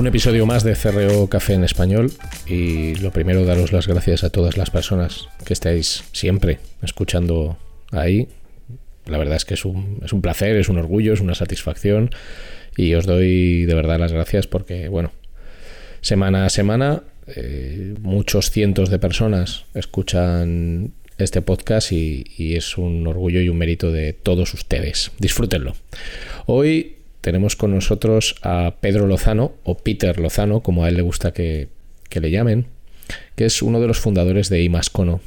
[0.00, 2.10] Un episodio más de CRO Café en Español
[2.46, 7.58] y lo primero daros las gracias a todas las personas que estáis siempre escuchando
[7.92, 8.26] ahí.
[9.04, 12.08] La verdad es que es un, es un placer, es un orgullo, es una satisfacción
[12.78, 15.12] y os doy de verdad las gracias porque, bueno,
[16.00, 23.06] semana a semana eh, muchos cientos de personas escuchan este podcast y, y es un
[23.06, 25.10] orgullo y un mérito de todos ustedes.
[25.18, 25.74] Disfrútenlo.
[26.46, 31.32] Hoy tenemos con nosotros a Pedro Lozano, o Peter Lozano, como a él le gusta
[31.32, 31.68] que,
[32.12, 32.66] le llamen,
[33.36, 35.20] que es uno de los fundadores de Imascono,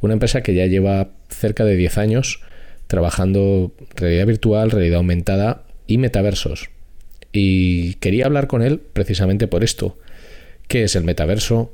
[0.00, 2.40] una empresa que ya lleva cerca de 10 años
[2.86, 6.68] trabajando realidad virtual, realidad aumentada y metaversos.
[7.32, 9.98] Y quería hablar con él precisamente por esto.
[10.68, 11.72] ¿Qué es el metaverso?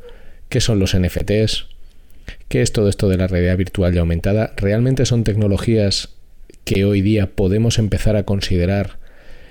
[0.48, 1.66] ¿Qué son los NFTs?
[2.48, 4.52] ¿Qué es todo esto de la realidad virtual y aumentada?
[4.56, 6.10] ¿Realmente son tecnologías
[6.64, 8.98] que hoy día podemos empezar a considerar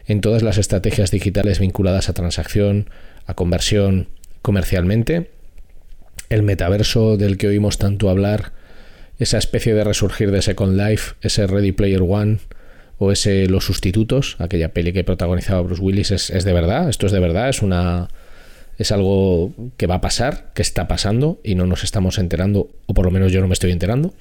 [0.07, 2.89] en todas las estrategias digitales vinculadas a transacción,
[3.25, 4.07] a conversión
[4.41, 5.29] comercialmente.
[6.29, 8.53] El metaverso del que oímos tanto hablar,
[9.19, 12.39] esa especie de resurgir de Second Life, ese Ready Player One
[12.97, 17.11] o ese Los Sustitutos, aquella peli que protagonizaba Bruce Willis, es, de verdad, esto es
[17.11, 18.07] de verdad, es una
[18.77, 22.93] es algo que va a pasar, que está pasando y no nos estamos enterando, o
[22.93, 24.13] por lo menos yo no me estoy enterando.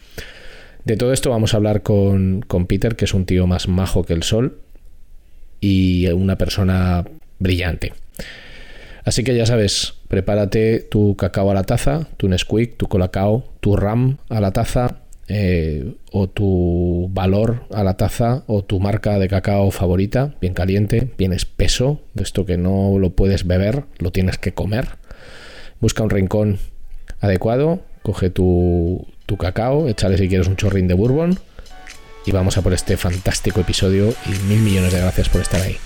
[0.84, 4.04] De todo esto vamos a hablar con, con Peter, que es un tío más majo
[4.04, 4.58] que el sol,
[5.66, 7.04] y una persona
[7.40, 7.92] brillante.
[9.04, 13.76] Así que ya sabes, prepárate tu cacao a la taza, tu Nesquik, tu Colacao, tu
[13.76, 19.28] RAM a la taza, eh, o tu valor a la taza, o tu marca de
[19.28, 24.38] cacao favorita, bien caliente, bien espeso, de esto que no lo puedes beber, lo tienes
[24.38, 24.86] que comer.
[25.80, 26.58] Busca un rincón
[27.20, 31.38] adecuado, coge tu, tu cacao, échale si quieres un chorrín de bourbon
[32.26, 35.78] y vamos a por este fantástico episodio y mil millones de gracias por estar ahí.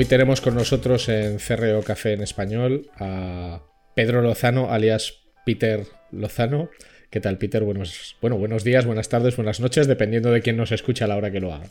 [0.00, 3.60] Hoy tenemos con nosotros en CRO Café en Español a
[3.94, 6.70] Pedro Lozano, alias Peter Lozano.
[7.10, 7.62] ¿Qué tal, Peter?
[7.62, 11.18] Buenos, bueno, buenos días, buenas tardes, buenas noches, dependiendo de quién nos escucha a la
[11.18, 11.66] hora que lo haga.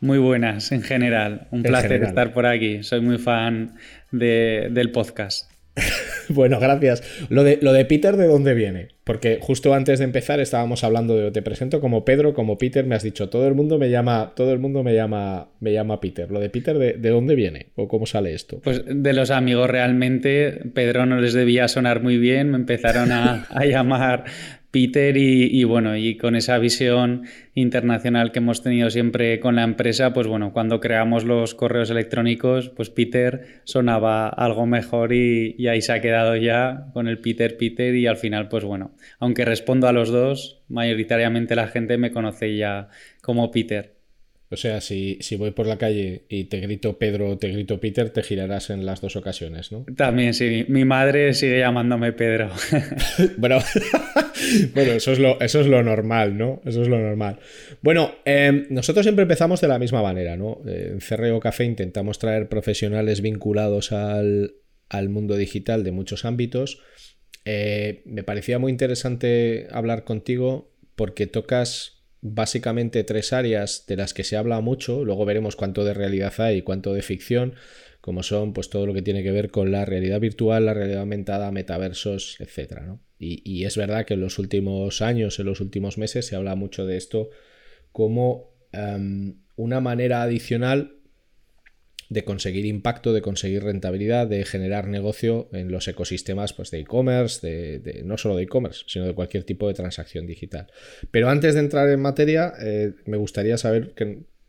[0.00, 1.48] Muy buenas, en general.
[1.50, 2.82] Un placer estar por aquí.
[2.82, 3.74] Soy muy fan
[4.10, 5.52] del podcast.
[6.36, 7.02] Bueno, gracias.
[7.28, 8.88] Lo de, lo de Peter, ¿de dónde viene?
[9.04, 12.96] Porque justo antes de empezar estábamos hablando de te presento como Pedro, como Peter, me
[12.96, 16.30] has dicho, todo el mundo me llama, todo el mundo me llama, me llama Peter.
[16.30, 17.66] Lo de Peter, ¿de, dónde viene?
[17.76, 18.60] ¿O cómo sale esto?
[18.64, 23.46] Pues de los amigos realmente, Pedro no les debía sonar muy bien, me empezaron a,
[23.50, 24.24] a llamar
[24.70, 27.24] Peter y, bueno, y con esa visión
[27.54, 32.68] internacional que hemos tenido siempre con la empresa, pues bueno, cuando creamos los correos electrónicos,
[32.70, 37.56] pues Peter sonaba algo mejor y, y ahí se ha quedado ya con el Peter
[37.56, 42.12] Peter y al final, pues bueno, aunque respondo a los dos, mayoritariamente la gente me
[42.12, 42.88] conoce ya
[43.22, 43.95] como Peter.
[44.48, 47.80] O sea, si, si, voy por la calle y te grito Pedro o te grito
[47.80, 49.84] Peter, te girarás en las dos ocasiones, ¿no?
[49.96, 50.64] También, sí.
[50.68, 52.50] Mi madre sigue llamándome Pedro.
[53.38, 53.58] bueno,
[54.74, 56.60] bueno eso, es lo, eso es lo normal, ¿no?
[56.64, 57.40] Eso es lo normal.
[57.82, 60.60] Bueno, em, nosotros siempre empezamos de la misma manera, ¿no?
[60.64, 64.54] En CRO Café intentamos traer profesionales vinculados al,
[64.88, 66.80] al mundo digital de muchos ámbitos.
[67.44, 71.95] Eh, me parecía muy interesante hablar contigo porque tocas
[72.34, 76.58] básicamente tres áreas de las que se habla mucho, luego veremos cuánto de realidad hay
[76.58, 77.54] y cuánto de ficción,
[78.00, 81.00] como son pues todo lo que tiene que ver con la realidad virtual, la realidad
[81.00, 82.98] aumentada, metaversos, etc.
[83.18, 86.86] Y, es verdad que en los últimos años, en los últimos meses, se habla mucho
[86.86, 87.30] de esto
[87.92, 90.96] como em, una manera adicional
[92.08, 97.46] de conseguir impacto, de conseguir rentabilidad, de generar negocio en los ecosistemas pues, de e-commerce,
[97.46, 100.68] de, no solo de e-commerce, sino de cualquier tipo de transacción digital.
[101.10, 103.94] Pero antes de entrar en materia, eh, me gustaría saber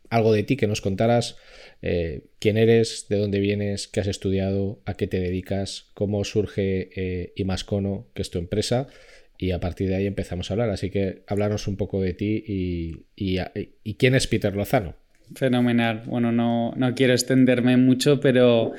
[0.08, 1.36] algo de ti, que nos contaras
[1.82, 6.90] eh, quién eres, de dónde vienes, qué has estudiado, a qué te dedicas, cómo surge
[6.94, 8.86] eh, Imascono, que es tu empresa,
[9.36, 10.70] y a partir de ahí empezamos a hablar.
[10.70, 14.96] Así que hablarnos un poco de ti y, y quién es Peter Lozano.
[15.34, 16.02] Fenomenal.
[16.06, 18.72] Bueno, no, no quiero extenderme mucho, pero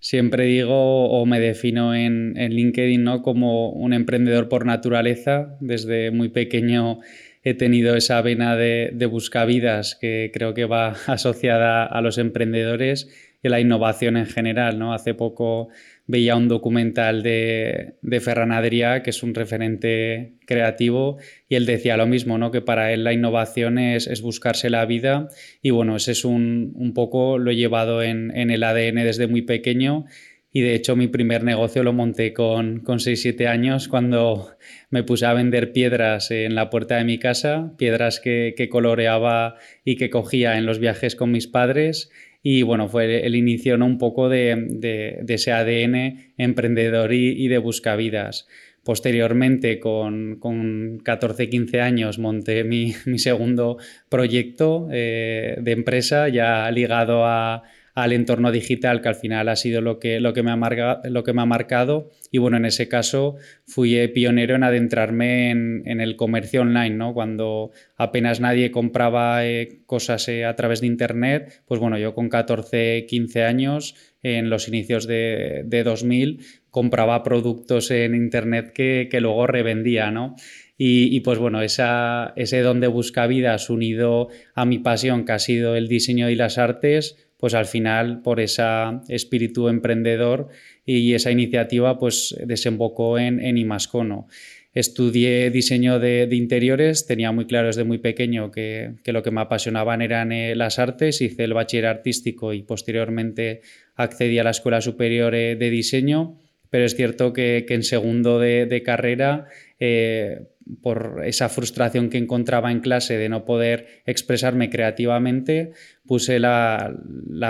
[0.00, 3.22] siempre digo o me defino en, en, LinkedIn ¿no?
[3.22, 5.56] como un emprendedor por naturaleza.
[5.60, 7.00] Desde muy pequeño
[7.42, 13.08] he tenido esa vena de, de buscavidas que creo que va asociada a los emprendedores
[13.42, 14.78] y a la innovación en general.
[14.78, 14.92] ¿no?
[14.92, 15.68] Hace poco
[16.06, 21.18] veía un documental de, de Ferran Adrià, que es un referente creativo,
[21.48, 22.50] y él decía lo mismo, ¿no?
[22.50, 25.28] que para él la innovación es, es buscarse la vida,
[25.62, 29.42] y bueno, ese es un, un poco, lo he llevado en, el ADN desde muy
[29.42, 30.04] pequeño,
[30.52, 34.50] y de hecho mi primer negocio lo monté con, con 6-7 años cuando
[34.88, 39.96] me puse a vender piedras en la puerta de mi casa, piedras que coloreaba y
[39.96, 42.08] que cogía en los viajes con mis padres
[42.46, 43.86] y bueno, fue el inicio ¿no?
[43.86, 48.46] un poco de, ese ADN emprendedor y, de buscavidas.
[48.82, 53.78] Posteriormente, con, con 14-15 años, monté mi, segundo
[54.10, 57.62] proyecto eh, de empresa ya ligado a,
[57.94, 61.22] al entorno digital, que al final ha sido lo que, lo que, me, ha lo
[61.22, 62.10] que me ha marcado.
[62.32, 63.36] Y bueno, en ese caso
[63.66, 67.14] fui eh, pionero en adentrarme en, el comercio online, ¿no?
[67.14, 72.28] Cuando apenas nadie compraba eh, cosas eh, a través de Internet, pues bueno, yo con
[72.28, 73.94] 14, 15 años,
[74.24, 76.40] en los inicios de, de 2000,
[76.70, 80.34] compraba productos en Internet que, que luego revendía, ¿no?
[80.76, 85.38] Y, y, pues bueno, esa, ese don de buscavidas unido a mi pasión que ha
[85.38, 88.62] sido el diseño y las artes, pues al final por ese
[89.08, 90.48] espíritu emprendedor
[90.84, 94.28] y esa iniciativa pues desembocó en, en Imascono.
[94.74, 100.02] Estudié diseño de, interiores, tenía muy claro desde muy pequeño que, lo que me apasionaban
[100.02, 103.60] eran eh, las artes, hice el bachiller artístico y posteriormente
[103.94, 108.82] accedí a la Escuela Superior eh, de Diseño, pero es cierto que, en segundo de,
[108.84, 109.46] carrera
[109.78, 110.48] eh,
[110.82, 115.72] por esa frustración que encontraba en clase de no poder expresarme creativamente,
[116.06, 116.94] puse la,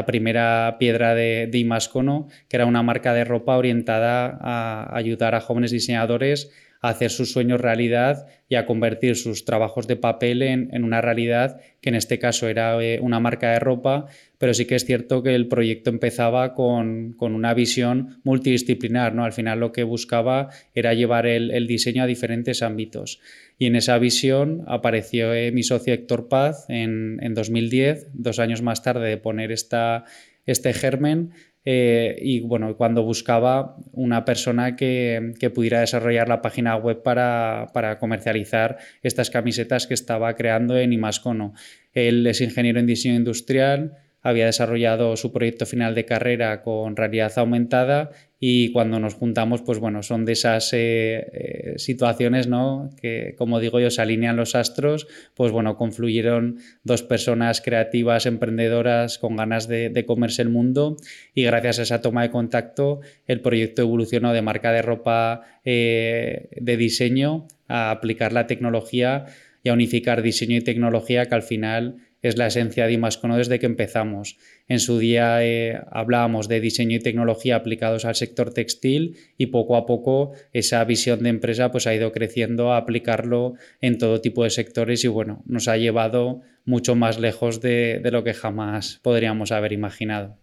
[0.06, 5.71] primera piedra de, de, que era una marca de ropa orientada a ayudar a jóvenes
[5.71, 6.50] diseñadores
[6.88, 11.88] hacer sus sueños realidad y a convertir sus trabajos de papel en, una realidad, que
[11.88, 15.35] en este caso era eh, una marca de ropa, pero sí que es cierto que
[15.35, 19.25] el proyecto empezaba con, una visión multidisciplinar, ¿no?
[19.25, 23.19] Al final lo que buscaba era llevar el, diseño a diferentes ámbitos.
[23.59, 28.61] Y en esa visión apareció eh, mi socio Héctor Paz en, en 2010, dos años
[28.61, 30.05] más tarde de poner esta,
[30.45, 31.31] este germen,
[31.66, 38.78] eh, y bueno, cuando buscaba una persona que, pudiera desarrollar la página web para, comercializar
[39.02, 41.54] estas camisetas que estaba creando en Imascono.
[41.92, 47.33] Él es ingeniero en diseño industrial, había desarrollado su proyecto final de carrera con realidad
[47.37, 52.88] aumentada y cuando nos juntamos, pues bueno, son de esas eh, eh, situaciones, ¿no?
[53.00, 59.19] Que, como digo yo, se alinean los astros, pues bueno, confluyeron dos personas creativas, emprendedoras,
[59.19, 60.97] con ganas de, comerse el mundo
[61.35, 66.49] y gracias a esa toma de contacto, el proyecto evolucionó de marca de ropa eh,
[66.57, 69.26] de diseño a aplicar la tecnología
[69.62, 73.59] y a unificar diseño y tecnología que al final es la esencia de Imascono desde
[73.59, 74.38] que empezamos.
[74.66, 79.76] En su día eh, hablábamos de diseño y tecnología aplicados al sector textil y poco
[79.76, 84.43] a poco esa visión de empresa pues, ha ido creciendo a aplicarlo en todo tipo
[84.43, 89.52] de sectores y bueno, nos ha llevado mucho más lejos de, lo que jamás podríamos
[89.52, 90.38] haber imaginado.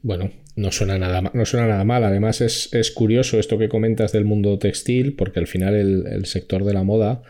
[0.00, 2.04] Bueno, no suena nada, no suena nada mal.
[2.04, 6.72] Además, es, curioso esto que comentas del mundo textil, porque al final el sector de
[6.72, 7.22] la moda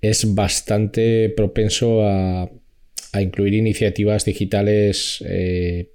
[0.00, 2.50] es bastante propenso a,
[3.12, 5.24] a incluir iniciativas digitales.
[5.26, 5.90] Eh,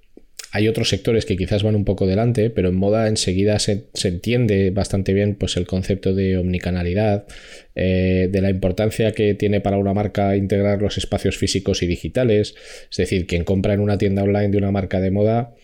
[0.52, 4.70] hay otros sectores que quizás van un poco delante, pero en moda enseguida se, entiende
[4.70, 7.26] bastante bien pues, el concepto de omnicanalidad,
[7.74, 12.54] eh, de la importancia que tiene para una marca integrar los espacios físicos y digitales.
[12.90, 15.54] Es decir, quien compra en una tienda online de una marca de moda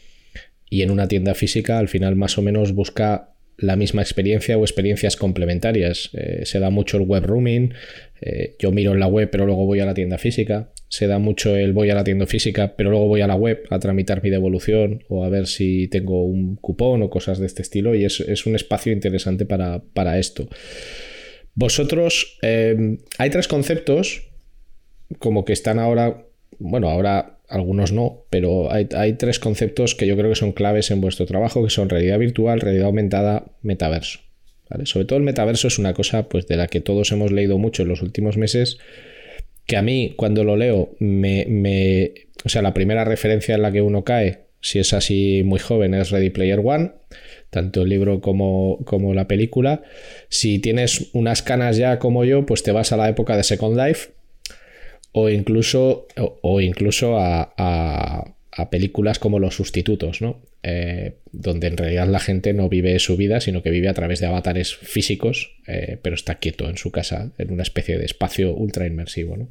[0.69, 4.65] y en una tienda física, al final más o menos busca la misma experiencia o
[4.65, 6.11] experiencias complementarias.
[6.15, 7.75] Eh, se da mucho el web rooming,
[8.61, 11.57] yo miro en la web pero luego voy a la tienda física se da mucho
[11.57, 14.29] el voy a la tienda física, pero luego voy a la web a tramitar mi
[14.29, 18.21] devolución o a ver si tengo un cupón o cosas de este estilo y es,
[18.45, 20.51] un espacio interesante para, esto.
[21.55, 24.35] Vosotros, eh, hay tres conceptos
[25.19, 26.27] como que están ahora,
[26.59, 31.03] bueno, ahora algunos no, pero hay, tres conceptos que yo creo que son claves en
[31.03, 34.21] vuestro trabajo, que son realidad virtual, realidad aumentada, metaverso.
[34.85, 37.83] Sobre todo el metaverso es una cosa pues, de la que todos hemos leído mucho
[37.83, 38.79] en los últimos meses
[39.67, 43.83] que a mí cuando lo leo me, O sea, la primera referencia en la que
[43.83, 46.93] uno cae, si es así muy joven, es Ready Player One,
[47.51, 49.83] tanto el libro como, como la película.
[50.31, 53.77] Si tienes unas canas ya como yo, pues te vas a la época de Second
[53.77, 54.11] Life
[55.13, 57.53] o incluso, o, incluso a,
[58.53, 60.43] a películas como Los Sustitutos, ¿no?
[60.63, 64.21] Eh, donde en realidad la gente no vive su vida, sino que vive a través
[64.21, 68.55] de avatares físicos, eh, pero está quieto en su casa, en una especie de espacio
[68.55, 69.37] ultra inmersivo.
[69.37, 69.51] ¿no?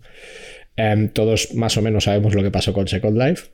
[0.77, 3.49] Em, todos más o menos sabemos lo que pasó con Second Life.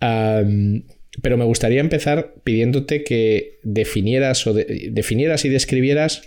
[0.00, 0.84] Em,
[1.22, 6.22] pero me gustaría empezar pidiéndote que definieras, o definieras y describieras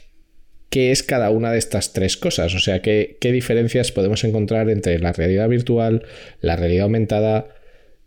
[0.74, 2.56] qué es cada una de estas tres cosas.
[2.56, 6.04] O sea, qué diferencias podemos encontrar entre la realidad virtual,
[6.42, 7.46] la realidad aumentada,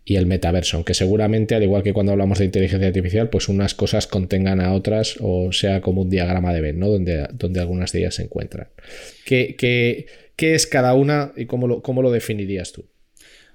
[0.04, 3.74] y el metaverso, aunque seguramente, al igual que cuando hablamos de inteligencia artificial, pues unas
[3.74, 6.88] cosas contengan a otras o sea como un diagrama de Venn, ¿no?
[6.88, 8.66] Donde, donde algunas de ellas se encuentran.
[9.24, 12.84] ¿Qué, qué, qué es cada una y cómo lo, cómo lo, definirías tú?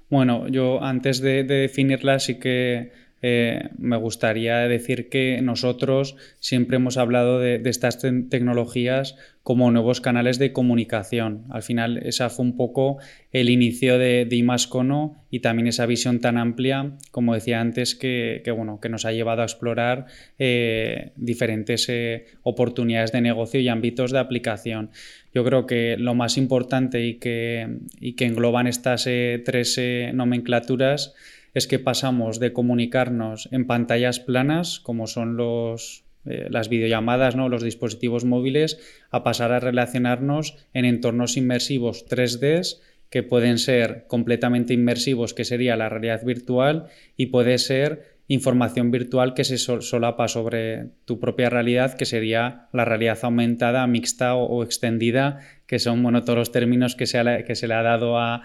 [0.09, 2.91] Bueno, yo antes de, de definirla sí que
[3.21, 10.39] eh, me gustaría decir que nosotros siempre hemos hablado de, estas tecnologías como nuevos canales
[10.39, 11.45] de comunicación.
[11.49, 12.97] Al final, esa fue un poco
[13.31, 18.43] el inicio de, de Imascono y también esa visión tan amplia, como decía antes, que,
[18.55, 20.07] bueno, que nos ha llevado a explorar
[20.39, 24.89] eh, diferentes eh, oportunidades de negocio y ámbitos de aplicación.
[25.33, 29.79] Yo creo que lo más importante y que, y que engloban estas tres
[30.13, 31.13] nomenclaturas
[31.53, 37.49] es que pasamos de comunicarnos en pantallas planas, como son los, eh, las videollamadas, ¿no?
[37.49, 38.79] los dispositivos móviles,
[39.09, 42.77] a pasar a relacionarnos en entornos inmersivos 3D
[43.09, 49.33] que pueden ser completamente inmersivos, que sería la realidad virtual, y puede ser información virtual
[49.33, 55.39] que se solapa sobre tu propia realidad, que sería la realidad aumentada, mixta o, extendida,
[55.67, 58.43] que son bueno, todos los términos que se, que se le ha dado a,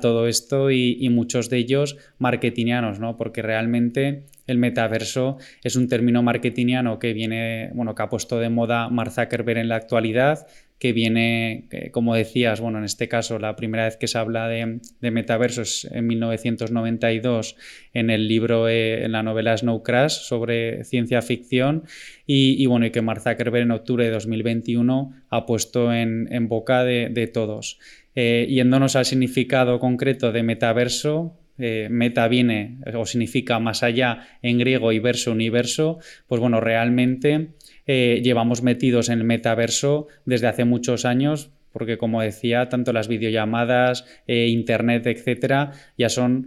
[0.00, 3.16] todo esto y, muchos de ellos marketingianos, ¿no?
[3.16, 8.48] porque realmente el metaverso es un término marketingiano que viene, bueno, que ha puesto de
[8.50, 10.46] moda Mark Zuckerberg en la actualidad,
[10.78, 14.80] que viene, como decías, bueno, en este caso la primera vez que se habla de,
[15.00, 17.56] metaversos en 1992
[17.94, 21.84] en el libro, eh, en la novela Snow Crash sobre ciencia ficción
[22.26, 27.30] y, bueno, y que Mark Zuckerberg en octubre de 2021 ha puesto en, boca de,
[27.32, 27.80] todos.
[28.20, 34.58] Eh, yéndonos al significado concreto de metaverso, eh, meta viene o significa más allá en
[34.58, 37.50] griego y verso universo, pues bueno, realmente
[37.86, 43.06] eh, llevamos metidos en el metaverso desde hace muchos años, porque como decía, tanto las
[43.06, 46.46] videollamadas, eh, internet, etcétera, ya son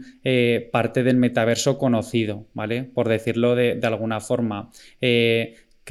[0.74, 2.84] parte del metaverso conocido, ¿vale?
[2.84, 4.72] Por decirlo de, alguna forma.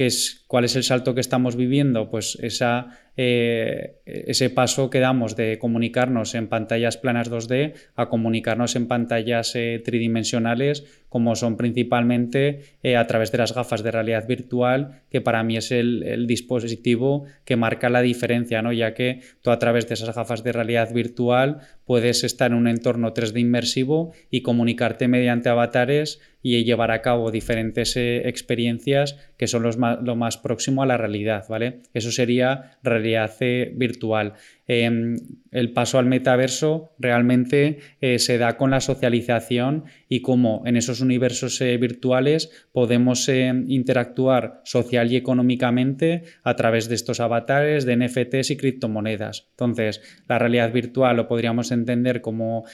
[0.05, 2.09] Es ¿Cuál es el salto que estamos viviendo?
[2.09, 8.89] Pues eh, ese paso que damos de comunicarnos en pantallas planas 2D a comunicarnos en
[8.89, 15.03] pantallas eh, tridimensionales, como son principalmente eh, a través de las gafas de realidad virtual,
[15.09, 18.73] que para mí es el, dispositivo que marca la diferencia, ¿no?
[18.73, 22.67] ya que tú a través de esas gafas de realidad virtual puedes estar en un
[22.67, 29.47] entorno 3D inmersivo y comunicarte mediante avatares y llevar a cabo diferentes eh, experiencias que
[29.47, 31.81] son lo más próximo a la realidad, ¿vale?
[31.93, 34.33] Eso sería realidad eh, virtual.
[34.67, 35.17] Em,
[35.51, 41.01] el paso al metaverso realmente eh, se da con la socialización y cómo en esos
[41.01, 48.57] universos virtuales podemos interactuar social y económicamente a través de estos avatares, de NFTs y
[48.57, 49.47] criptomonedas.
[49.51, 52.65] Entonces, la realidad virtual lo podríamos entender como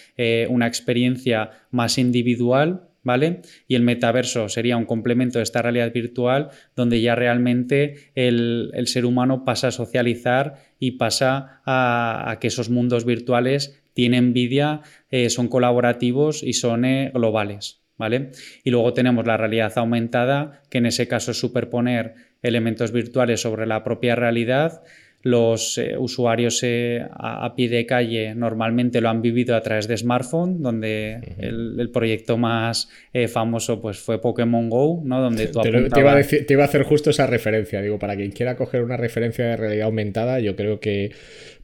[0.50, 3.40] una experiencia más individual ¿vale?
[3.70, 9.06] Y el metaverso sería un complemento de esta realidad virtual donde ya realmente el, ser
[9.06, 15.48] humano pasa a socializar y pasa a, que esos mundos virtuales tienen vida, eh, son
[15.48, 17.82] colaborativos y son eh, globales.
[17.98, 18.30] ¿Vale?
[18.64, 23.66] Y luego tenemos la realidad aumentada, que en ese caso es superponer elementos virtuales sobre
[23.66, 24.84] la propia realidad
[25.24, 29.98] los eh, usuarios eh, a, pie de calle normalmente lo han vivido a través de
[29.98, 35.22] smartphone, donde el, proyecto más eh, famoso pues, fue Pokémon Go, ¿no?
[35.22, 35.70] Donde te,
[36.00, 37.82] iba a te, iba a hacer justo esa referencia.
[37.82, 41.12] Digo, para quien quiera coger una referencia de realidad aumentada, yo creo que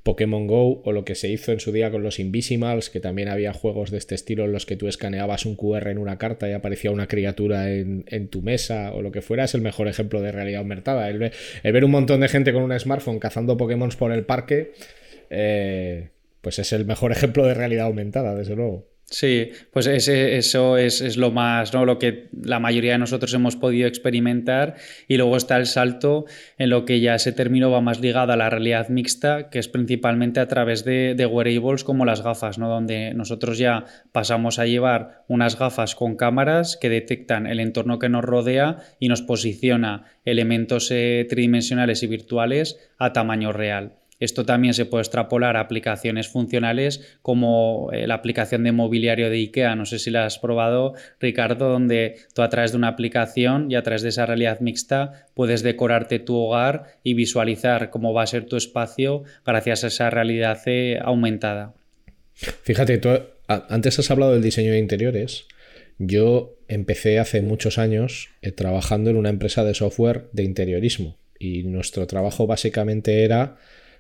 [0.03, 3.29] Pokémon Go o lo que se hizo en su día con los Invisimals, que también
[3.29, 6.49] había juegos de este estilo en los que tú escaneabas un QR en una carta
[6.49, 10.21] y aparecía una criatura en, tu mesa o lo que fuera, es el mejor ejemplo
[10.21, 11.09] de realidad aumentada.
[11.09, 11.31] El,
[11.63, 14.73] ver un montón de gente con un smartphone cazando Pokémon por el parque,
[15.29, 16.09] eh,
[16.41, 18.92] pues es el mejor ejemplo de realidad aumentada, desde luego.
[19.13, 21.85] Sí, pues ese, eso es, lo más, ¿no?
[21.85, 24.73] Lo que la mayoría de nosotros hemos podido experimentar.
[25.07, 26.25] Y luego está el salto
[26.57, 29.67] en lo que ya ese término va más ligado a la realidad mixta, que es
[29.67, 32.69] principalmente a través de, de wearables como las gafas, ¿no?
[32.69, 38.09] Donde nosotros ya pasamos a llevar unas gafas con cámaras que detectan el entorno que
[38.09, 43.93] nos rodea y nos posiciona elementos eh, tridimensionales y virtuales a tamaño real.
[44.19, 49.37] Esto también se puede extrapolar a aplicaciones funcionales como eh, la aplicación de mobiliario de
[49.37, 49.75] IKEA.
[49.75, 53.75] No sé si la has probado, Ricardo, donde tú a través de una aplicación y
[53.75, 58.27] a través de esa realidad mixta puedes decorarte tu hogar y visualizar cómo va a
[58.27, 61.73] ser tu espacio gracias a esa realidad eh, aumentada.
[62.33, 63.09] Fíjate, tú
[63.47, 65.45] antes has hablado del diseño de interiores.
[65.99, 71.63] Yo empecé hace muchos años eh, trabajando en una empresa de software de interiorismo y
[71.63, 73.57] nuestro trabajo básicamente era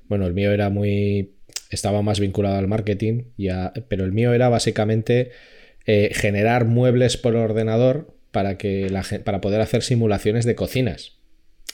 [0.07, 1.35] bueno, el mío era muy.
[1.69, 3.23] estaba más vinculado al marketing,
[3.87, 5.31] pero el mío era básicamente
[5.85, 8.91] eh, generar muebles por ordenador para, que
[9.23, 11.17] para poder hacer simulaciones de cocinas.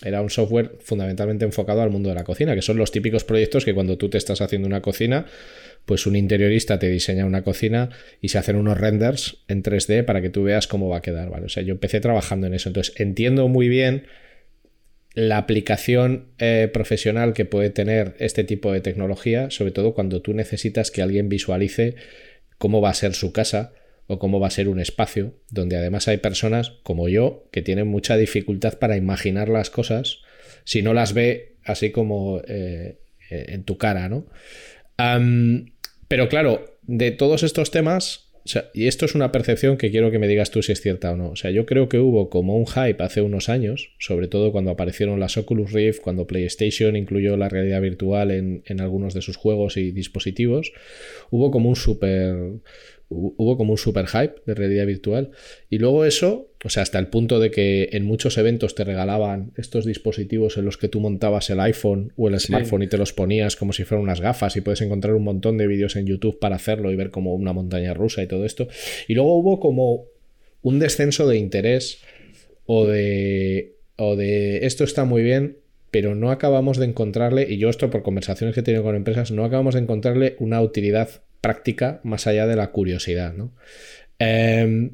[0.04, 3.65] Era un software fundamentalmente enfocado al mundo de la cocina, que son los típicos proyectos
[3.65, 5.26] que cuando tú te estás haciendo una cocina,
[5.86, 7.89] pues un interiorista te diseña una cocina
[8.22, 11.30] y se hacen unos renders en 3D para que tú veas cómo va a quedar,
[11.30, 11.48] ¿vale?
[11.48, 14.04] O sea, yo empecé trabajando en eso, entonces entiendo muy bien
[15.19, 20.34] la aplicación eh, profesional que puede tener este tipo de tecnología, sobre todo cuando tú
[20.34, 21.95] necesitas que alguien visualice
[22.58, 23.73] cómo va a ser su casa
[24.08, 27.88] o cómo va a ser un espacio, donde además hay personas como yo que tienen
[27.88, 30.19] mucha dificultad para imaginar las cosas
[30.63, 34.25] si no las ve así como eh, en tu cara, ¿no?
[36.08, 38.29] pero claro, de todos estos temas
[38.73, 41.15] y esto es una percepción que quiero que me digas tú si es cierta o
[41.15, 41.30] no.
[41.32, 44.71] O sea, yo creo que hubo como un hype hace unos años, sobre todo cuando
[44.71, 49.38] aparecieron las Oculus Rift, cuando PlayStation incluyó la realidad virtual en, en algunos de sus
[49.38, 50.71] juegos y dispositivos.
[51.30, 52.36] Hubo como un super
[53.10, 55.32] hubo como un super hype de realidad virtual.
[55.69, 59.54] Y luego eso, o sea, hasta el punto de que en muchos eventos te regalaban
[59.56, 63.13] estos dispositivos en los que tú montabas el iPhone o el smartphone y te los
[63.13, 66.38] ponías como si fueran unas gafas y puedes encontrar un montón de vídeos en YouTube
[66.38, 68.67] para hacerlo y ver como una montaña rusa y todo esto.
[69.08, 70.06] Y luego hubo como
[70.62, 72.02] un descenso de interés
[72.65, 75.58] o de, o de esto está muy bien,
[75.91, 79.32] pero no acabamos de encontrarle, y yo esto por conversaciones que he tenido con empresas,
[79.32, 81.10] no acabamos de encontrarle una utilidad
[81.41, 83.34] práctica más allá de la curiosidad.
[83.34, 83.54] ¿no?
[84.19, 84.91] Em,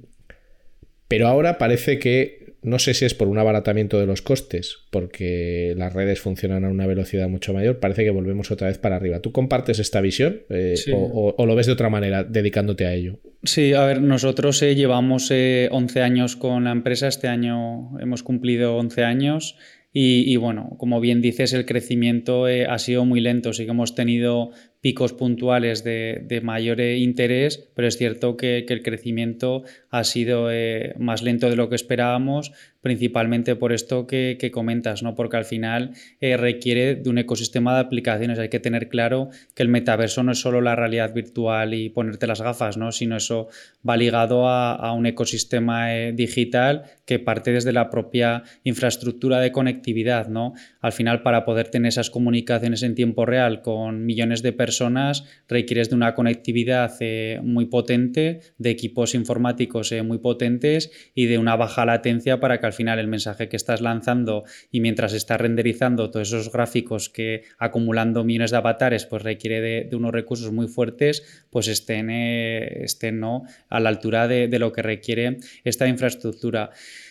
[1.08, 5.74] pero ahora parece que, no sé si es por un abaratamiento de los costes, porque
[5.78, 9.20] las redes funcionan a una velocidad mucho mayor, parece que volvemos otra vez para arriba.
[9.20, 13.20] ¿Tú compartes esta visión eh, o, lo ves de otra manera dedicándote a ello?
[13.44, 18.24] Sí, a ver, nosotros eh, llevamos 11 eh, años con la empresa, este año hemos
[18.24, 19.58] cumplido 11 años.
[19.98, 23.54] Y, bueno, como bien dices, el crecimiento ha sido muy lento.
[23.54, 24.52] Sí que hemos tenido
[24.86, 30.94] picos puntuales de, mayor eh, interés, pero es cierto que, el crecimiento ha sido eh,
[31.00, 32.52] más lento de lo que esperábamos,
[32.86, 35.16] principalmente por esto que, comentas, ¿no?
[35.16, 38.38] Porque al final eh, requiere de un ecosistema de aplicaciones.
[38.38, 42.28] Hay que tener claro que el metaverso no es solo la realidad virtual y ponerte
[42.28, 42.92] las gafas, ¿no?
[42.92, 43.48] Sino eso
[43.90, 50.28] va ligado a, un ecosistema eh, digital que parte desde la propia infraestructura de conectividad,
[50.28, 50.54] ¿no?
[50.80, 55.90] Al final, para poder tener esas comunicaciones en tiempo real con millones de personas, requieres
[55.90, 61.84] de una conectividad eh, muy potente, de equipos informáticos muy potentes y de una baja
[61.84, 66.28] latencia para que al final el mensaje que estás lanzando y mientras estás renderizando todos
[66.28, 71.68] esos gráficos que acumulando millones de avatares, pues requiere de, unos recursos muy fuertes, pues
[71.68, 73.44] estén, eh, ¿no?
[73.70, 76.70] a la altura de, lo que requiere esta infraestructura.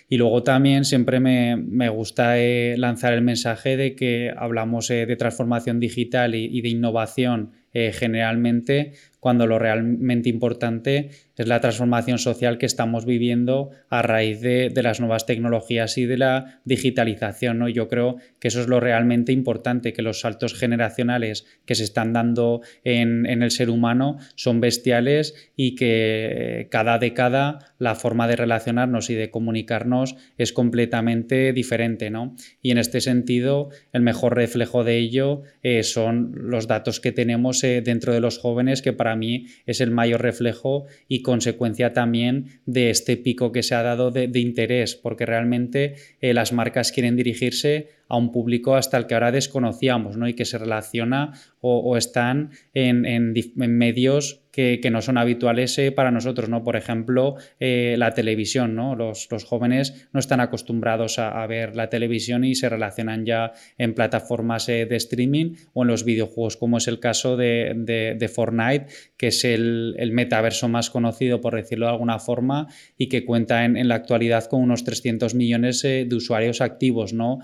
[0.09, 5.17] Y luego también siempre me, gusta eh, lanzar el mensaje de que hablamos eh, de
[5.17, 8.93] transformación digital y, de innovación generalmente
[9.25, 15.01] cuando lo realmente importante es la transformación social que estamos viviendo a raíz de, las
[15.01, 17.59] nuevas tecnologías y de la digitalización.
[17.59, 17.71] ¿no?
[17.71, 22.13] Yo creo que eso es lo realmente importante, que los saltos generacionales que se están
[22.13, 29.09] dando en, el ser humano son bestiales y que cada década la forma de relacionarnos
[29.09, 32.11] y de comunicarnos es completamente diferente.
[32.11, 32.37] ¿no?
[32.61, 37.65] Y en este sentido, el mejor reflejo de ello eh, son los datos que tenemos
[37.65, 42.61] eh, dentro de los jóvenes que para mí es el mayor reflejo y consecuencia también
[42.67, 47.17] de este pico que se ha dado de, interés, porque realmente eh, las marcas quieren
[47.17, 50.29] dirigirse a un público hasta el que ahora desconocíamos ¿no?
[50.29, 51.33] y que se relaciona
[51.67, 56.63] o, están en, medios que, no son habituales eh, para nosotros, ¿no?
[56.63, 58.95] Por ejemplo, eh, la televisión, ¿no?
[58.95, 64.69] Los, jóvenes no están acostumbrados a, ver la televisión y se relacionan ya en plataformas
[64.69, 68.87] eh, de streaming o en los videojuegos, como es el caso de, Fortnite,
[69.17, 73.89] que es el, metaverso más conocido, por decirlo de alguna forma, y que cuenta en,
[73.89, 77.41] la actualidad con unos 300 millones de usuarios activos, ¿no?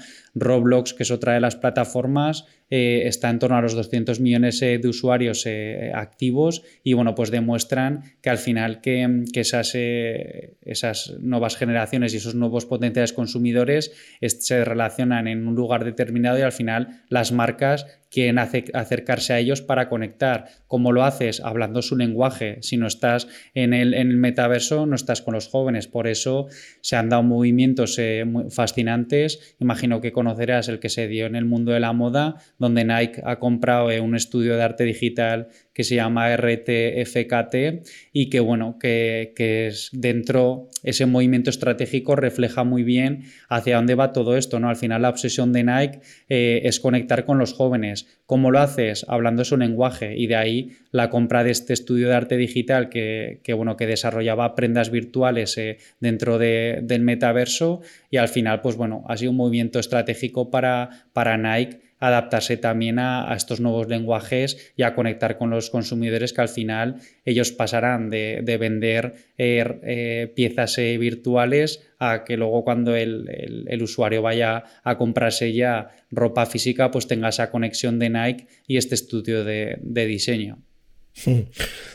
[0.51, 4.63] Roblox, que es otra de las plataformas, eh, está en torno a los 200 millones
[4.63, 11.15] eh, de usuarios eh, activos y bueno, pues demuestran que al final que, esas, esas,
[11.21, 16.53] nuevas generaciones y esos nuevos potenciales consumidores se relacionan en un lugar determinado y al
[16.53, 20.47] final las marcas quieren acercarse a ellos para conectar.
[20.67, 21.41] ¿Cómo lo haces?
[21.41, 22.59] Hablando su lenguaje.
[22.61, 25.87] Si no estás en el, en el metaverso, no estás con los jóvenes.
[25.87, 26.47] Por eso
[26.81, 29.57] se han dado movimientos eh, fascinantes.
[29.61, 33.23] Imagino que conocerás el que se dio en el mundo de la moda, donde Nike
[33.25, 38.79] ha comprado eh, un estudio de arte digital que se llama RTFKT y que bueno,
[38.79, 44.69] que, es dentro ese movimiento estratégico refleja muy bien hacia dónde va todo esto, ¿no?
[44.69, 48.07] Al final la obsesión de Nike eh, es conectar con los jóvenes.
[48.27, 49.05] ¿Cómo lo haces?
[49.09, 53.41] Hablando su lenguaje y de ahí la compra de este estudio de arte digital que,
[53.55, 57.81] bueno, que desarrollaba prendas virtuales eh, dentro del metaverso
[58.11, 62.99] y al final pues bueno, ha sido un movimiento estratégico para, para Nike adaptarse también
[62.99, 68.11] a, estos nuevos lenguajes y a conectar con los consumidores que al final ellos pasarán
[68.11, 74.97] de, vender eh, eh, piezas eh, virtuales a que luego cuando el, usuario vaya a
[74.97, 80.59] comprarse ya ropa física pues tenga esa conexión de Nike y este estudio de, diseño.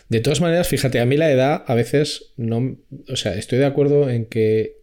[0.09, 3.65] De todas maneras, fíjate, a mí la edad a veces no, o sea, estoy de
[3.65, 4.75] acuerdo en que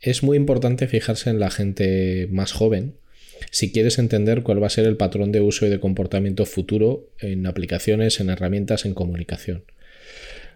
[0.00, 2.96] es muy importante fijarse en la gente más joven,
[3.50, 7.10] si quieres entender cuál va a ser el patrón de uso y de comportamiento futuro
[7.18, 9.64] en aplicaciones, en herramientas, en comunicación.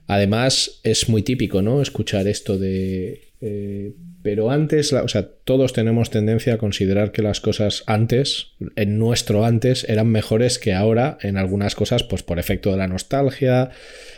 [0.07, 1.81] Además, es muy típico, ¿no?
[1.81, 3.33] Escuchar esto de.
[3.41, 8.99] Eh, pero antes, o sea, todos tenemos tendencia a considerar que las cosas antes, en
[8.99, 13.71] nuestro antes, eran mejores que ahora en algunas cosas, pues por efecto de la nostalgia,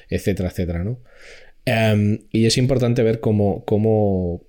[0.08, 1.00] etcétera, etcétera, ¿no?
[1.64, 4.44] Em, y es importante ver cómo, cómo,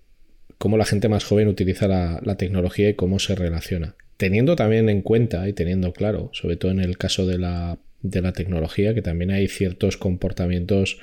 [0.59, 5.01] cómo, la gente más joven utiliza la tecnología y cómo se relaciona teniendo también en
[5.01, 7.79] cuenta y teniendo claro, sobre todo en el caso de la,
[8.33, 10.99] tecnología, que también hay ciertos comportamientos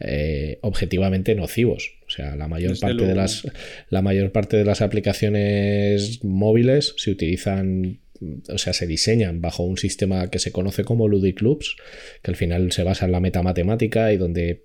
[0.00, 1.92] eh, objetivamente nocivos.
[2.06, 3.46] O sea, la mayor, parte de las,
[3.90, 8.00] la mayor parte de las aplicaciones móviles se utilizan
[8.48, 11.76] o sea, se diseñan bajo un sistema que se conoce como Ludiclubs,
[12.22, 14.64] que al final se basa en la metamatemática y donde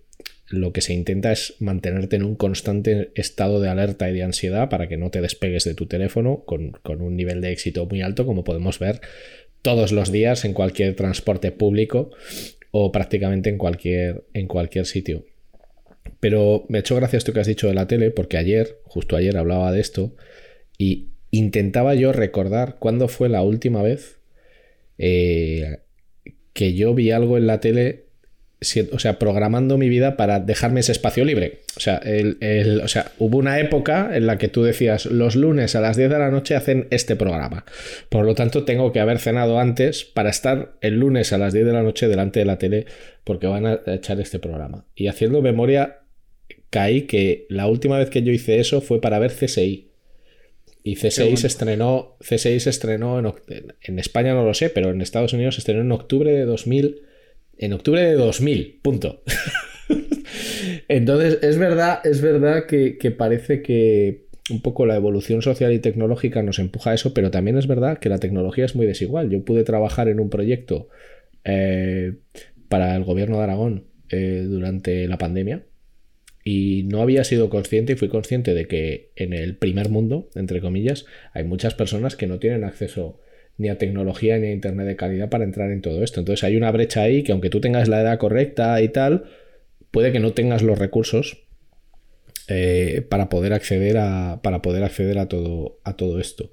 [0.49, 4.69] lo que se intenta es mantenerte en un constante estado de alerta y de ansiedad
[4.69, 8.25] para que no te despegues de tu teléfono con, un nivel de éxito muy alto,
[8.25, 8.99] como podemos ver
[9.61, 12.11] todos los días en cualquier transporte público
[12.71, 15.25] o prácticamente en cualquier, en cualquier sitio.
[16.19, 19.15] Pero me ha hecho gracia esto que has dicho de la tele, porque ayer, justo
[19.15, 20.15] ayer, hablaba de esto
[20.77, 24.17] y intentaba yo recordar cuándo fue la última vez
[24.97, 25.77] eh,
[26.53, 28.08] que yo vi algo en la tele
[28.91, 31.61] o sea, programando mi vida para dejarme ese espacio libre.
[31.77, 35.75] O sea, el, o sea, hubo una época en la que tú decías, los lunes
[35.75, 37.63] a las 10 de la noche hacen este programa.
[38.09, 41.67] Por lo tanto, tengo que haber cenado antes para estar el lunes a las 10
[41.67, 42.85] de la noche delante de la tele
[43.23, 44.85] porque van a echar este programa.
[44.93, 45.99] Y haciendo memoria,
[46.69, 49.87] caí que la última vez que yo hice eso fue para ver CSI.
[50.83, 53.33] Y CSI se estrenó, CSI se estrenó en,
[53.81, 57.08] en España no lo sé, pero en Estados Unidos se estrenó en octubre de 2000
[57.59, 59.21] en octubre de 2000, punto.
[60.87, 66.41] Entonces, es verdad, es verdad que, parece que un poco la evolución social y tecnológica
[66.41, 69.29] nos empuja a eso, pero también es verdad que la tecnología es muy desigual.
[69.29, 70.87] Yo pude trabajar en un proyecto
[71.43, 72.13] eh,
[72.69, 75.65] para el gobierno de Aragón eh, durante la pandemia
[76.43, 80.61] y no había sido consciente y fui consciente de que en el primer mundo, entre
[80.61, 83.19] comillas, hay muchas personas que no tienen acceso
[83.59, 86.21] ni a tecnología ni a Internet de calidad para entrar en todo esto.
[86.21, 89.25] Entonces hay una brecha ahí que aunque tú tengas la edad correcta y tal,
[89.91, 91.43] puede que no tengas los recursos
[92.47, 96.51] eh, para poder acceder a, para poder acceder a, todo, a todo esto.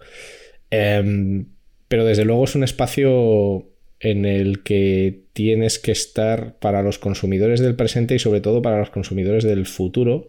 [0.70, 1.46] Em,
[1.86, 7.60] pero desde luego es un espacio en el que tienes que estar para los consumidores
[7.60, 10.26] del presente y sobre todo para los consumidores del futuro,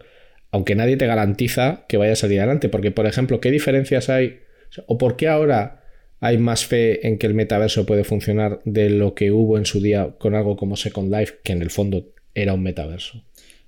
[0.52, 2.70] aunque nadie te garantiza que vaya a salir adelante.
[2.70, 4.42] Porque, por ejemplo, ¿qué diferencias hay?
[4.86, 5.87] ¿O por qué ahora
[6.20, 9.82] hay más fe en que el metaverso puede funcionar de lo que hubo en su
[9.82, 13.24] día con algo como Second Life, que en el fondo era un metaverso.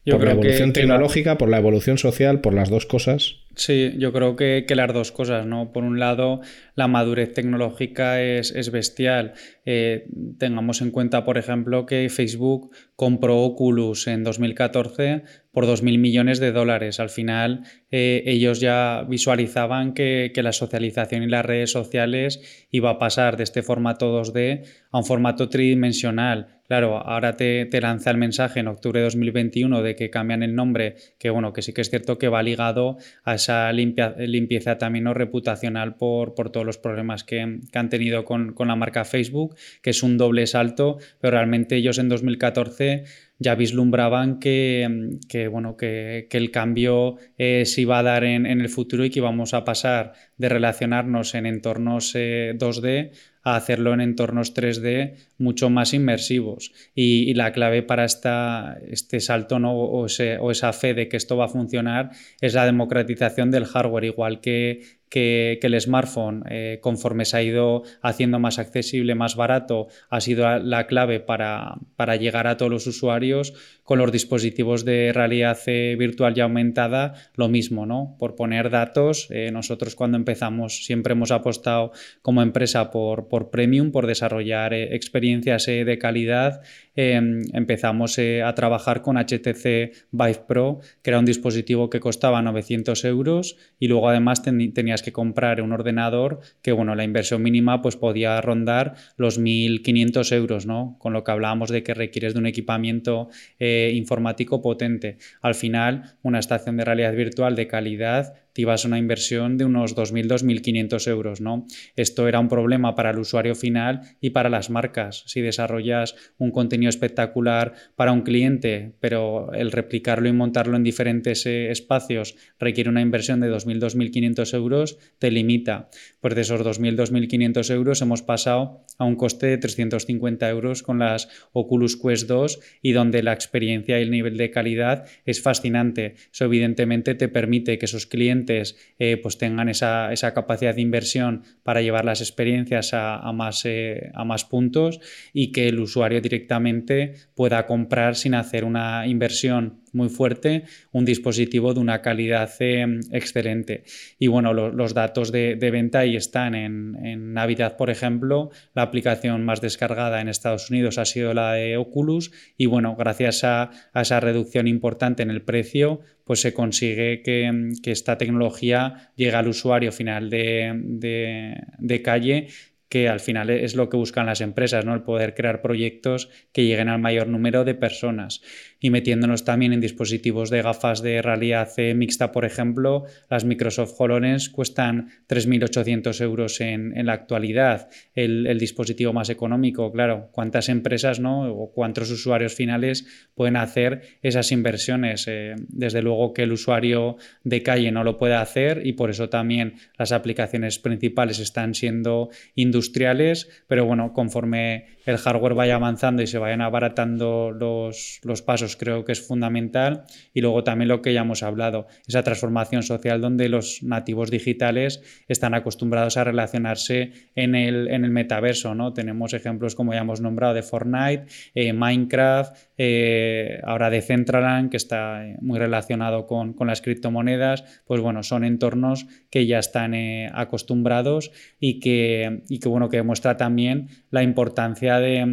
[0.05, 3.37] por la evolución tecnológica, por la evolución social, por las dos cosas.
[3.55, 5.73] Sí, yo creo que, las dos cosas, ¿no?
[5.73, 6.39] Por un lado,
[6.75, 9.33] la madurez tecnológica es, bestial.
[9.65, 10.07] Eh,
[10.37, 16.51] tengamos en cuenta, por ejemplo, que Facebook compró Oculus en 2014 por 2.000 millones de
[16.51, 16.99] dólares.
[16.99, 22.99] Al final, eh, ellos ya visualizaban que, la socialización y las redes sociales iba a
[22.99, 26.61] pasar de este formato 2D a un formato tridimensional.
[26.67, 30.55] Claro, ahora te, te, lanza el mensaje en octubre de 2021 de que cambian el
[30.55, 35.07] nombre, que bueno, que sí que es cierto que va ligado a esa limpieza también
[35.07, 39.89] o reputacional por, por, todos los problemas que, han tenido con, la marca Facebook, que
[39.89, 43.05] es un doble salto, pero realmente ellos en 2014
[43.39, 49.05] ya vislumbraban que, bueno, que, el cambio eh, se iba a dar en, el futuro
[49.05, 53.11] y que íbamos a pasar de relacionarnos en entornos 2D eh,
[53.43, 56.71] a hacerlo en entornos 3D mucho más inmersivos.
[56.93, 59.73] Y, la clave para esta, este salto ¿no?
[59.73, 64.41] o, esa fe de que esto va a funcionar es la democratización del hardware, igual
[64.41, 70.21] que que, el smartphone, eh, conforme se ha ido haciendo más accesible, más barato, ha
[70.21, 73.53] sido la clave para, para llegar a todos los usuarios.
[73.89, 78.15] Con los dispositivos de realidad eh, virtual ya aumentada, lo mismo, ¿no?
[78.19, 84.05] Por poner datos, eh, nosotros cuando empezamos siempre hemos apostado como empresa por, premium, por
[84.05, 86.61] desarrollar experiencias de calidad.
[86.95, 93.03] Em, empezamos a trabajar con HTC Vive Pro, que era un dispositivo que costaba 900
[93.05, 97.95] euros y luego además tenías que comprar un ordenador que, bueno, la inversión mínima pues
[97.95, 100.95] podía rondar los 1.500 euros, ¿no?
[100.99, 105.17] Con lo que hablábamos de que requieres de un equipamiento eh, informático potente.
[105.41, 109.65] Al final, una estación de realidad virtual de calidad te ibas a una inversión de
[109.65, 111.65] unos 2.000, 2.500 euros, ¿no?
[111.95, 115.23] Esto era un problema para el usuario final y para las marcas.
[115.27, 121.45] Si desarrollas un contenido espectacular para un cliente, pero el replicarlo y montarlo en diferentes
[121.45, 125.89] eh, espacios requiere una inversión de 2.000, 2.500 euros, te limita.
[126.21, 130.99] Pues de esos 2.000, 2.500 euros hemos pasado a un coste de 350 euros con
[130.99, 136.15] las Oculus Quest 2 y donde la experiencia y el nivel de calidad es fascinante.
[136.31, 141.81] Eso evidentemente te permite que esos clientes eh, pues tengan esa, capacidad de inversión para
[141.81, 144.99] llevar las experiencias a, más, eh, a más puntos
[145.33, 151.73] y que el usuario directamente pueda comprar sin hacer una inversión muy fuerte, un dispositivo
[151.73, 153.83] de una calidad eh, excelente.
[154.17, 156.55] Y bueno, los datos de, venta ahí están.
[156.55, 161.77] En, Navidad, por ejemplo, la aplicación más descargada en Estados Unidos ha sido la de
[161.77, 167.49] Oculus y bueno, gracias a, esa reducción importante en el precio, pues se consigue que,
[167.85, 172.47] esta tecnología llegue al usuario final de, de calle
[172.89, 174.95] que al final es lo que buscan las empresas, ¿no?
[174.95, 178.41] El poder crear proyectos que lleguen al mayor número de personas
[178.79, 184.49] y metiéndonos también en dispositivos de gafas de realidad mixta, por ejemplo, las Microsoft HoloLens
[184.49, 191.51] cuestan 3.800 euros en, la actualidad, el, dispositivo más económico, claro, ¿cuántas empresas ¿no?
[191.51, 195.25] o cuántos usuarios finales pueden hacer esas inversiones?
[195.27, 199.29] Eh, desde luego que el usuario de calle no lo puede hacer y por eso
[199.29, 206.27] también las aplicaciones principales están siendo industriales, pero bueno, conforme el hardware vaya avanzando y
[206.27, 210.03] se vayan abaratando los, los, pasos, creo que es fundamental.
[210.33, 215.01] Y luego también lo que ya hemos hablado, esa transformación social donde los nativos digitales
[215.27, 218.75] están acostumbrados a relacionarse en el, en el metaverso.
[218.75, 218.93] ¿no?
[218.93, 224.77] Tenemos ejemplos, como ya hemos nombrado, de Fortnite, eh, Minecraft, eh, ahora de Centraland, que
[224.77, 227.63] está eh, muy relacionado con, con, las criptomonedas.
[227.85, 229.93] Pues bueno, son entornos que ya están
[230.33, 235.25] acostumbrados y que, y que, bueno, que demuestra también la importancia de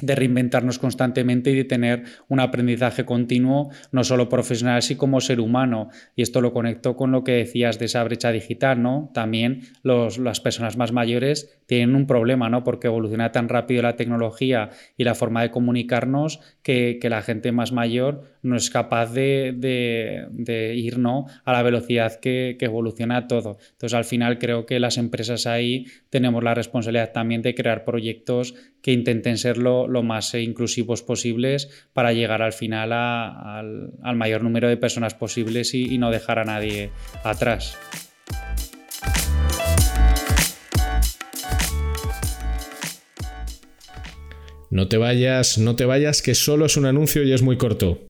[0.00, 5.40] de reinventarnos constantemente y de tener un aprendizaje continuo, no solo profesional, sino como ser
[5.40, 5.88] humano.
[6.16, 9.10] Y esto lo conecto con lo que decías de esa brecha digital, ¿no?
[9.14, 12.64] También los, las personas más mayores tienen un problema, ¿no?
[12.64, 17.72] Porque evoluciona tan rápido la tecnología y la forma de comunicarnos que, la gente más
[17.72, 21.26] mayor no es capaz de, ir, ¿no?
[21.44, 23.58] A la velocidad que, que evoluciona todo.
[23.72, 28.54] Entonces, al final creo que las empresas ahí tenemos la responsabilidad también de crear proyectos
[28.82, 34.76] que intenten ser lo, más inclusivos posibles para llegar al final al, mayor número de
[34.76, 36.90] personas posibles y no dejar a nadie
[37.22, 37.76] atrás.
[44.70, 48.09] No te vayas, no te vayas, que solo es un anuncio y es muy corto.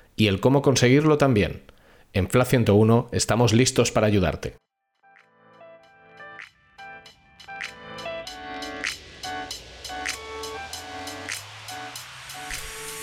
[0.15, 1.61] y el cómo conseguirlo también.
[2.13, 4.55] En FLA 101 estamos listos para ayudarte.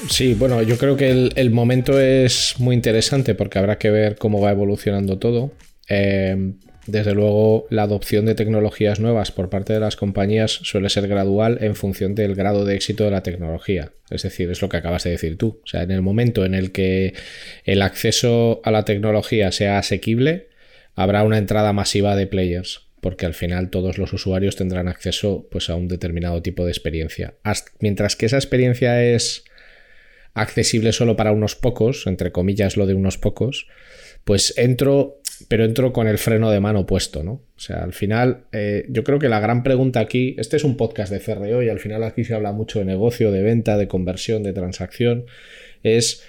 [0.08, 4.40] Sí, bueno, yo creo que el, momento es muy interesante porque habrá que ver cómo
[4.40, 5.52] va evolucionando todo.
[5.88, 6.54] Eh,
[6.88, 11.58] desde luego, la adopción de tecnologías nuevas por parte de las compañías suele ser gradual
[11.60, 13.92] en función del grado de éxito de la tecnología.
[14.08, 15.60] Es decir, es lo que acabas de decir tú.
[15.62, 17.12] O sea, en el momento en el que
[17.64, 20.48] el acceso a la tecnología sea asequible,
[20.94, 25.68] habrá una entrada masiva de players, porque al final todos los usuarios tendrán acceso pues,
[25.68, 27.34] a un determinado tipo de experiencia.
[27.80, 29.44] mientras que esa experiencia es
[30.32, 33.66] accesible solo para unos pocos, entre comillas lo de unos pocos,
[34.24, 37.32] pues entro pero entro con el freno de mano puesto, ¿no?
[37.32, 40.76] O sea, al final, eh, yo creo que la gran pregunta aquí, este es un
[40.76, 43.88] podcast de CRO y al final aquí se habla mucho de negocio, de venta, de
[43.88, 45.26] conversión, de transacción,
[45.82, 46.24] es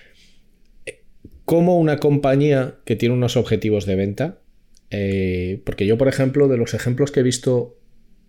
[0.85, 1.01] eh,
[1.45, 4.39] cómo una compañía que tiene unos objetivos de venta,
[4.91, 7.77] eh, porque yo, por ejemplo, de los ejemplos que he visto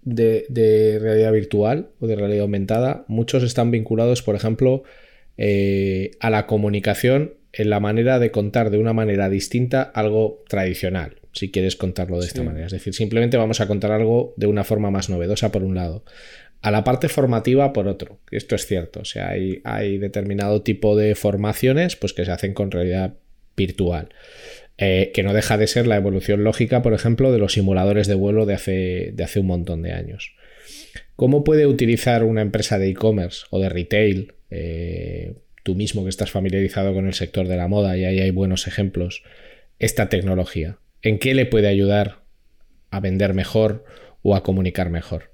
[0.02, 4.82] de, de, realidad virtual o de realidad aumentada, muchos están vinculados, por ejemplo,
[6.20, 11.50] a la comunicación en la manera de contar de una manera distinta algo tradicional, si
[11.50, 12.66] quieres contarlo de esta manera.
[12.66, 16.04] Es decir, simplemente vamos a contar algo de una forma más novedosa por un lado.
[16.62, 18.18] A la parte formativa por otro.
[18.30, 19.00] Esto es cierto.
[19.00, 23.14] O sea, hay, hay determinado tipo de formaciones pues, que se hacen con realidad
[23.56, 24.10] virtual.
[24.82, 28.14] Eh, que no deja de ser la evolución lógica, por ejemplo, de los simuladores de
[28.14, 30.32] vuelo de hace, de hace un montón de años.
[31.16, 34.32] ¿Cómo puede utilizar una empresa de e-commerce o de retail?
[34.50, 35.34] Eh,
[35.70, 38.66] tú mismo que estás familiarizado con el sector de la moda y ahí hay buenos
[38.66, 39.22] ejemplos,
[39.78, 40.78] esta tecnología?
[41.00, 42.22] ¿En qué le puede ayudar
[42.90, 43.84] a vender mejor
[44.22, 45.30] o a comunicar mejor?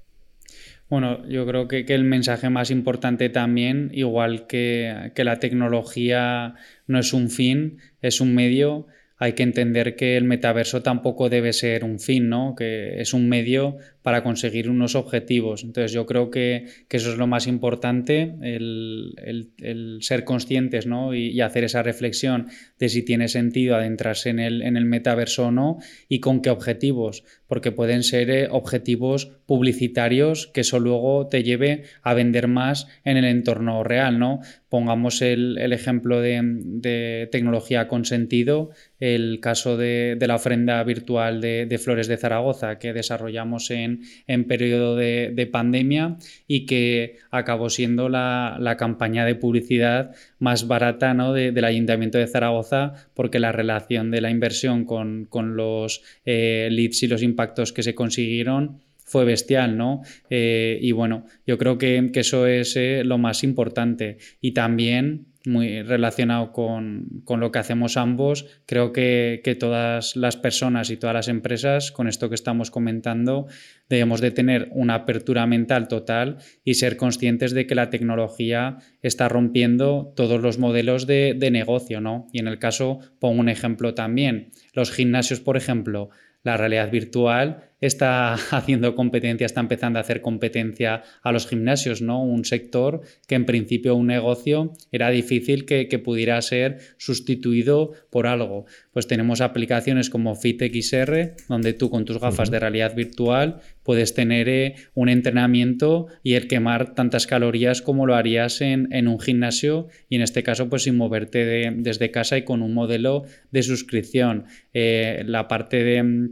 [0.89, 6.53] Bueno, yo creo que, el mensaje más importante también, igual que, que la tecnología
[6.85, 8.85] no es un fin, es un medio,
[9.17, 12.53] hay que entender que el metaverso tampoco debe ser un fin, ¿no?
[12.55, 15.65] Que es un medio para conseguir unos objetivos.
[15.65, 21.13] Entonces yo creo que, eso es lo más importante, el, ser conscientes ¿no?
[21.13, 22.47] y, hacer esa reflexión
[22.79, 26.51] de si tiene sentido adentrarse en el, en el metaverso o no y con qué
[26.51, 32.87] objetivos, porque pueden ser eh, objetivos publicitarios que eso luego te lleve a vender más
[33.03, 34.19] en el entorno real.
[34.19, 34.39] ¿no?
[34.69, 38.69] Pongamos el, ejemplo de, tecnología con sentido,
[39.01, 43.96] el caso de, la ofrenda virtual de Flores de Zaragoza que desarrollamos en,
[44.27, 51.33] en, periodo de, pandemia y que acabó siendo la, campaña de publicidad más barata ¿no?
[51.33, 57.07] del Ayuntamiento de Zaragoza porque la relación de la inversión con, los eh, leads y
[57.07, 60.01] los impactos que se consiguieron fue bestial, ¿no?
[60.29, 64.17] Eh, y bueno, yo creo que, eso es eh, lo más importante.
[64.41, 68.45] Y también muy relacionado con, lo que hacemos ambos.
[68.65, 73.47] Creo que, todas las personas y todas las empresas, con esto que estamos comentando,
[73.89, 79.29] debemos de tener una apertura mental total y ser conscientes de que la tecnología está
[79.29, 82.27] rompiendo todos los modelos de, de negocio, ¿no?
[82.31, 84.51] Y en el caso, pongo un ejemplo también.
[84.73, 86.09] Los gimnasios, por ejemplo,
[86.43, 92.23] la realidad virtual está haciendo competencia, está empezando a hacer competencia a los gimnasios, ¿no?
[92.23, 98.65] Un sector que en principio un negocio era difícil que, pudiera ser sustituido por algo.
[98.93, 104.47] Pues tenemos aplicaciones como FitXR, donde tú con tus gafas de realidad virtual puedes tener
[104.47, 110.17] eh, un entrenamiento y el quemar tantas calorías como lo harías en, un gimnasio y
[110.17, 114.45] en este caso pues sin moverte desde casa y con un modelo de suscripción.
[114.73, 116.29] Eh, la parte de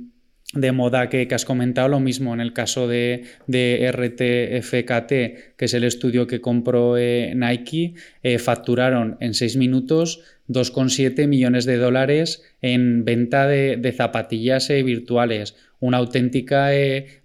[0.54, 5.74] de moda que, has comentado, lo mismo en el caso de, de RTFKT, que es
[5.74, 12.44] el estudio que compró eh, Nike, eh, facturaron en seis minutos 2,7 millones de dólares
[12.62, 15.56] en venta de, zapatillas eh, virtuales.
[15.80, 16.70] Una auténtica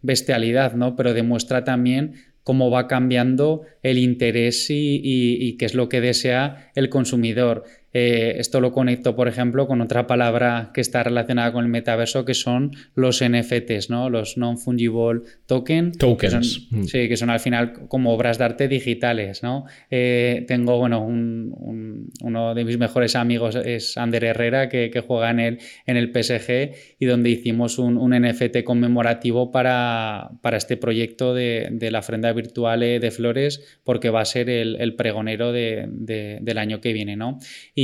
[0.03, 0.97] bestialidad, ¿no?
[0.97, 6.71] Pero demuestra también cómo va cambiando el interés y, y qué es lo que desea
[6.75, 7.65] el consumidor.
[7.93, 12.25] Eh, esto lo conecto, por ejemplo, con otra palabra que está relacionada con el metaverso,
[12.25, 14.11] que son los NFTs, ¿no?
[14.11, 16.69] Los Non-Fungible Token, Tokens.
[16.71, 16.85] Mm.
[16.85, 19.65] Sí, que son al final como obras de arte digitales, ¿no?
[19.91, 25.59] Eh, tengo, bueno, uno de mis mejores amigos es Ander Herrera, que, juega en el,
[25.87, 32.01] en el PSG y donde hicimos un, NFT conmemorativo para, para este proyecto de, la
[32.01, 37.39] ofrenda virtual de flores, porque va a ser el, pregonero del año que viene, ¿no?
[37.75, 37.80] Y,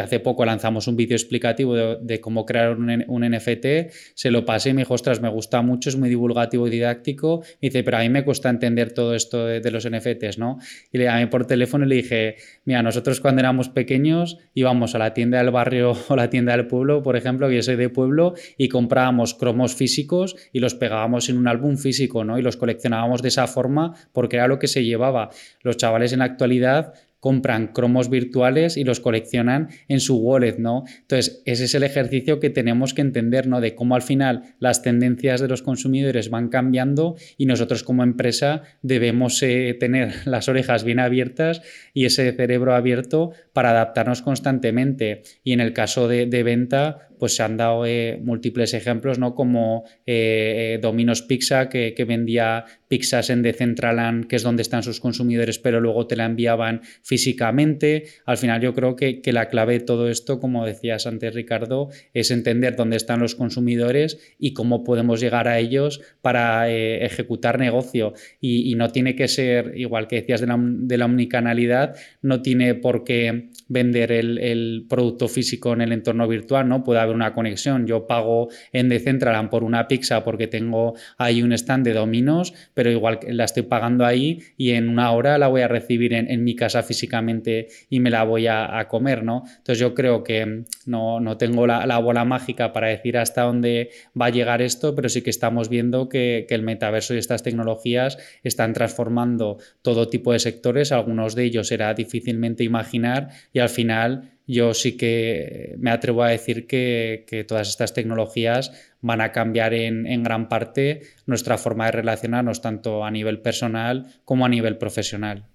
[0.00, 3.66] hace poco lanzamos un vídeo explicativo de, cómo crear un, NFT,
[4.14, 7.42] se lo pasé y me dijo, ostras, me gusta mucho, es muy divulgativo y didáctico.
[7.60, 10.58] Y dice, pero a mí me cuesta entender todo esto de, los NFTs, ¿no?
[10.92, 14.98] Y le llamé por teléfono y le dije, mira, nosotros cuando éramos pequeños íbamos a
[14.98, 17.88] la tienda del barrio o la tienda del pueblo, por ejemplo, que yo soy de
[17.88, 22.38] pueblo, y comprábamos cromos físicos y los pegábamos en un álbum físico, ¿no?
[22.38, 25.30] Y los coleccionábamos de esa forma porque era lo que se llevaba.
[25.62, 26.94] Los chavales en la actualidad
[27.24, 30.84] compran cromos virtuales y los coleccionan en su wallet, ¿no?
[31.00, 33.62] Entonces, ese es el ejercicio que tenemos que entender, ¿no?
[33.62, 38.64] De cómo al final las tendencias de los consumidores van cambiando y nosotros como empresa
[38.82, 41.62] debemos eh, tener las orejas bien abiertas
[41.94, 45.22] y ese cerebro abierto para adaptarnos constantemente.
[45.42, 49.34] Y en el caso de, venta, pues se han dado eh, múltiples ejemplos, ¿no?
[49.34, 55.00] Como eh, Domino's Pizza, que, que vendía pizzas en Decentraland, que es donde están sus
[55.00, 58.04] consumidores, pero luego te la enviaban físicamente.
[58.24, 62.30] Al final yo creo que, la clave de todo esto, como decías antes Ricardo, es
[62.30, 68.12] entender dónde están los consumidores y cómo podemos llegar a ellos para eh, ejecutar negocio.
[68.40, 72.74] Y, no tiene que ser, igual que decías de la, de la omnicanalidad, no tiene
[72.74, 76.84] por qué vender el, producto físico en el entorno virtual, ¿no?
[76.84, 77.86] Puede haber una conexión.
[77.86, 82.90] Yo pago en Decentraland por una pizza porque tengo ahí un stand de dominos, pero
[82.90, 86.54] igual la estoy pagando ahí y en una hora la voy a recibir en, mi
[86.56, 89.44] casa físicamente y me la voy a, comer, ¿no?
[89.46, 93.90] Entonces yo creo que no, tengo la, bola mágica para decir hasta dónde
[94.20, 97.42] va a llegar esto, pero sí que estamos viendo que, que el metaverso y estas
[97.42, 103.68] tecnologías están transformando todo tipo de sectores, algunos de ellos era difícilmente imaginar y al
[103.68, 109.74] final yo sí que me atrevo a decir que, todas estas tecnologías van a cambiar
[109.74, 115.46] en, gran parte nuestra forma de relacionarnos tanto a nivel personal como a nivel profesional.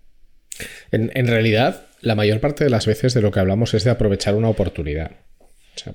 [0.91, 4.35] En, realidad, la mayor parte de las veces de lo que hablamos es de aprovechar
[4.35, 5.11] una oportunidad.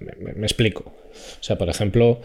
[0.01, 0.95] me, explico.
[1.12, 2.22] O sea, por ejemplo,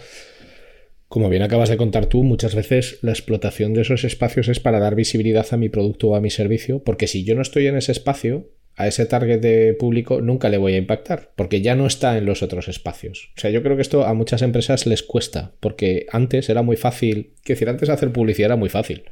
[1.07, 4.80] como bien acabas de contar tú, muchas veces la explotación de esos espacios es para
[4.80, 7.76] dar visibilidad a mi producto o a mi servicio, porque si yo no estoy en
[7.76, 11.86] ese espacio, a ese target de público nunca le voy a impactar, porque ya no
[11.86, 13.30] está en los otros espacios.
[13.36, 16.78] O sea, yo creo que esto a muchas empresas les cuesta, porque antes era muy
[16.78, 19.04] fácil, que decir, antes hacer publicidad era muy fácil.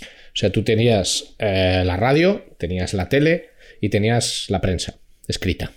[0.00, 4.94] O sea, tú tenías eh, la radio, tenías la tele y tenías la prensa
[5.28, 5.72] escrita.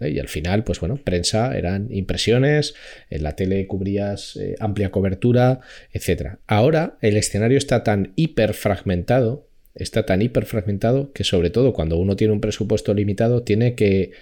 [0.00, 2.74] Y al final, pues bueno, prensa eran impresiones,
[3.10, 5.60] en la tele cubrías eh, amplia cobertura,
[5.92, 6.38] etc.
[6.46, 12.16] Ahora el escenario está tan hiper fragmentado está tan hiperfragmentado que sobre todo cuando uno
[12.16, 14.12] tiene un presupuesto limitado tiene que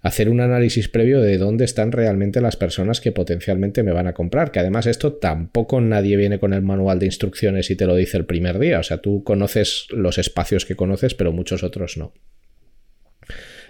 [0.00, 4.14] hacer un análisis previo de dónde están realmente las personas que potencialmente me van a
[4.14, 4.52] comprar.
[4.52, 8.16] Que además esto tampoco nadie viene con el manual de instrucciones y te lo dice
[8.16, 8.78] el primer día.
[8.78, 12.12] O sea, tú conoces los espacios que conoces, pero muchos otros no.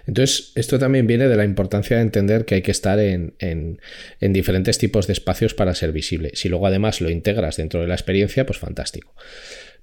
[0.05, 3.77] Entonces, esto también viene de la importancia de entender que hay que estar en, en,
[4.33, 6.31] diferentes tipos de espacios para ser visible.
[6.33, 9.13] Si luego además lo integras dentro de la experiencia, pues fantástico.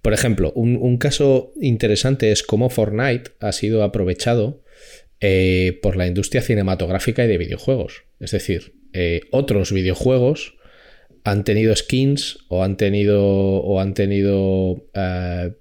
[0.02, 4.62] Por ejemplo, un, caso interesante es cómo Fortnite ha sido aprovechado
[5.20, 8.04] eh, por la industria cinematográfica y de videojuegos.
[8.20, 10.54] Es decir, eh, otros videojuegos
[11.24, 15.52] han tenido skins o han tenido o han tenido eh,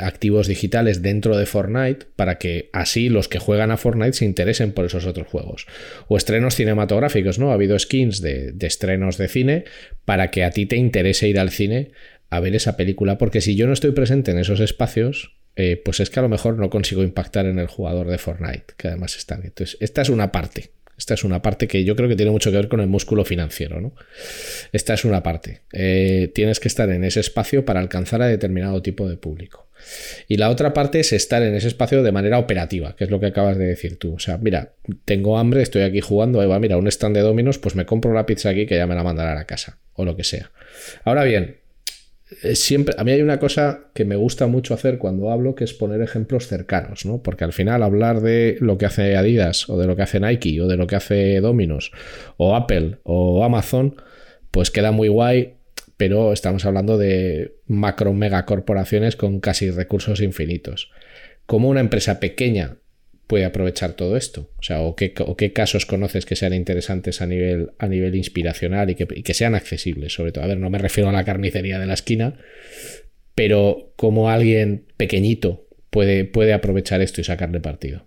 [0.00, 4.72] activos digitales dentro de Fortnite para que así los que juegan a Fortnite se interesen
[4.72, 5.66] por esos otros juegos.
[6.08, 7.50] O estrenos cinematográficos, ¿no?
[7.50, 9.64] Ha habido skins de, estrenos de cine
[10.04, 11.90] para que a ti te interese ir al cine
[12.30, 16.00] a ver esa película, porque si yo no estoy presente en esos espacios, eh, pues
[16.00, 19.16] es que a lo mejor no consigo impactar en el jugador de Fortnite, que además
[19.16, 19.48] está bien.
[19.48, 20.70] Entonces, esta es una parte.
[20.96, 23.24] Esta es una parte que yo creo que tiene mucho que ver con el músculo
[23.24, 23.94] financiero, ¿no?
[24.70, 25.62] Esta es una parte.
[25.72, 29.66] Eh, tienes que estar en ese espacio para alcanzar a determinado tipo de público.
[30.28, 33.18] Y la otra parte es estar en ese espacio de manera operativa, que es lo
[33.18, 34.14] que acabas de decir tú.
[34.14, 34.74] O sea, mira,
[35.06, 38.12] tengo hambre, estoy aquí jugando, ahí va, mira, un stand de dominos, pues me compro
[38.12, 40.50] la pizza aquí que ya me la mandarán a casa, o lo que sea.
[41.04, 41.59] Ahora bien,
[42.54, 45.74] siempre, a mí hay una cosa que me gusta mucho hacer cuando hablo, que es
[45.74, 47.22] poner ejemplos cercanos, ¿no?
[47.22, 50.60] Porque al final hablar de lo que hace Adidas, o de lo que hace Nike,
[50.60, 51.92] o de lo que hace Dominos,
[52.36, 53.96] o Apple, o Amazon,
[54.50, 55.54] pues queda muy guay
[56.00, 60.90] pero estamos hablando de macro megacorporaciones con casi recursos infinitos.
[61.44, 62.78] ¿Cómo una empresa pequeña
[63.30, 64.50] puede aprovechar todo esto?
[64.58, 68.96] O sea, ¿o qué, casos conoces que sean interesantes a nivel, a nivel inspiracional y
[68.96, 70.12] que, sean accesibles?
[70.12, 72.34] Sobre todo, a ver, no me refiero a la carnicería de la esquina,
[73.36, 78.04] pero cómo alguien pequeñito puede, puede aprovechar esto y sacarle partido.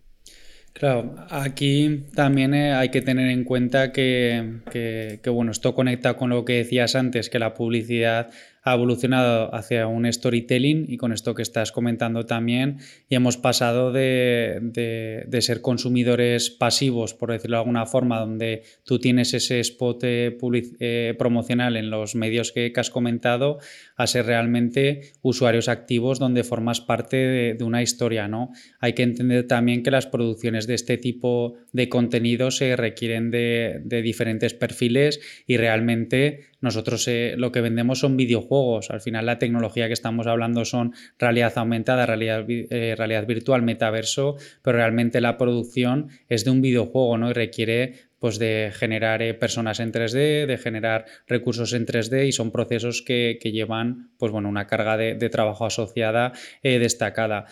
[0.74, 6.44] Claro, aquí también eh, hay que tener en cuenta que, bueno, esto conecta con lo
[6.44, 8.30] que decías antes, que la publicidad
[8.64, 12.78] ha evolucionado hacia un storytelling y con esto que estás comentando también,
[13.10, 14.60] y hemos pasado de,
[15.28, 20.38] de, ser consumidores pasivos, por decirlo de alguna forma, donde tú tienes ese spot eh,
[20.80, 23.60] eh, promocional en los medios que, has comentado,
[23.96, 28.28] a ser realmente usuarios activos donde formas parte de, de, una historia.
[28.28, 28.52] ¿no?
[28.80, 33.82] Hay que entender también que las producciones de este tipo de contenido se requieren de,
[33.84, 38.90] de diferentes perfiles y realmente nosotros eh, lo que vendemos son videojuegos.
[38.90, 44.38] Al final la tecnología que estamos hablando son realidad aumentada, realidad, eh, realidad virtual, metaverso,
[44.62, 47.30] pero realmente la producción es de un videojuego, ¿no?
[47.30, 52.32] Y requiere pues de generar eh, personas en 3D, de generar recursos en 3D y
[52.32, 56.32] son procesos que, llevan pues bueno, una carga de, trabajo asociada
[56.64, 57.46] destacada.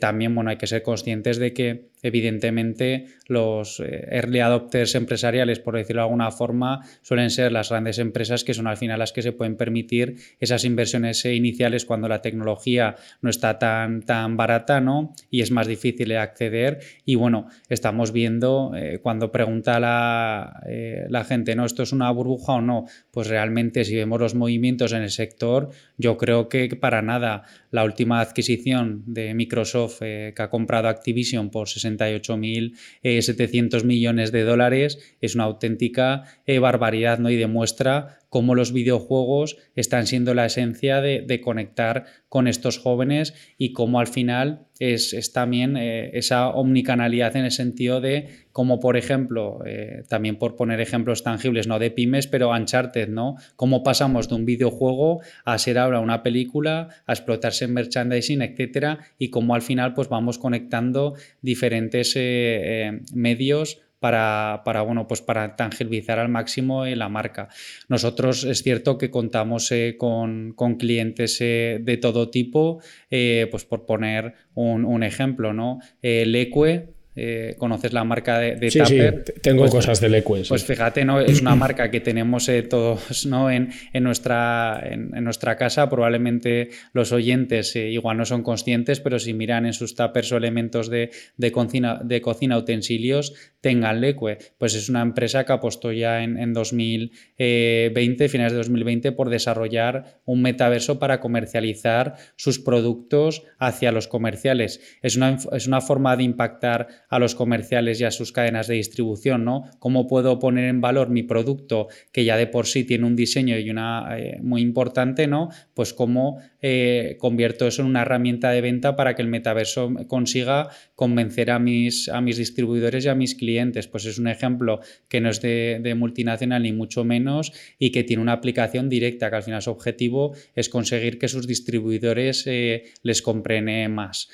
[0.00, 5.76] también bueno, hay que ser conscientes de que evidentemente los eh, early adopters empresariales, por
[5.76, 9.22] decirlo de alguna forma, suelen ser las grandes empresas que son al final las que
[9.22, 15.14] se pueden permitir esas inversiones iniciales cuando la tecnología no está tan, tan barata ¿no?
[15.30, 16.80] y es más difícil de acceder.
[17.04, 21.64] Y bueno, estamos viendo eh, cuando pregunta la, eh, la gente, ¿no?
[21.64, 22.86] ¿Esto es una burbuja o no?
[23.10, 27.84] Pues realmente si vemos los movimientos en el sector, yo creo que para nada la
[27.84, 35.34] última adquisición de Microsoft que ha comprado Activision por 60 68.700 millones de dólares es
[35.34, 37.30] una auténtica eh, barbaridad ¿no?
[37.30, 43.72] y demuestra cómo los videojuegos están siendo la esencia de, conectar con estos jóvenes y
[43.72, 49.60] cómo al final es, también eh, esa omnicanalidad en el sentido de como por ejemplo,
[49.64, 53.36] eh, también por poner ejemplos tangibles, no de pymes, pero Uncharted, ¿no?
[53.54, 58.98] Cómo pasamos de un videojuego a ser ahora una película, a explotarse en merchandising, etcétera,
[59.18, 65.56] y cómo al final pues vamos conectando diferentes eh, medios para, para, bueno, pues para
[65.56, 67.48] tangibilizar al máximo eh, la marca.
[67.88, 74.34] Nosotros es cierto que contamos eh, con, clientes eh, de todo tipo, pues por poner
[74.54, 75.80] un, un ejemplo, ¿no?
[76.02, 78.98] Leque eh, conoces la marca de, de sí, Sí,
[79.40, 80.42] tengo pues, cosas de Leque.
[80.46, 81.18] Pues fíjate, ¿no?
[81.18, 83.50] es una marca que tenemos eh, todos ¿no?
[83.50, 85.88] en, nuestra, en, nuestra casa.
[85.88, 90.36] Probablemente los oyentes eh, igual no son conscientes, pero si miran en sus tuppers o
[90.36, 91.10] elementos de,
[91.52, 93.32] cocina, de cocina utensilios,
[93.66, 94.38] tengan Leque.
[94.58, 100.20] Pues es una empresa que apostó ya en, en 2020, finales de 2020, por desarrollar
[100.24, 104.80] un metaverso para comercializar sus productos hacia los comerciales.
[105.02, 108.74] Es una, es una forma de impactar a los comerciales y a sus cadenas de
[108.74, 109.64] distribución, ¿no?
[109.80, 113.58] ¿Cómo puedo poner en valor mi producto que ya de por sí tiene un diseño
[113.58, 115.48] y una eh, muy importante, ¿no?
[115.74, 120.68] Pues cómo eh, convierto eso en una herramienta de venta para que el metaverso consiga
[120.94, 123.55] convencer a mis, a mis distribuidores y a mis clientes.
[123.90, 128.22] Pues es un ejemplo que no es de, multinacional ni mucho menos y que tiene
[128.22, 133.22] una aplicación directa, que al final su objetivo es conseguir que sus distribuidores eh, les
[133.22, 134.28] compren más.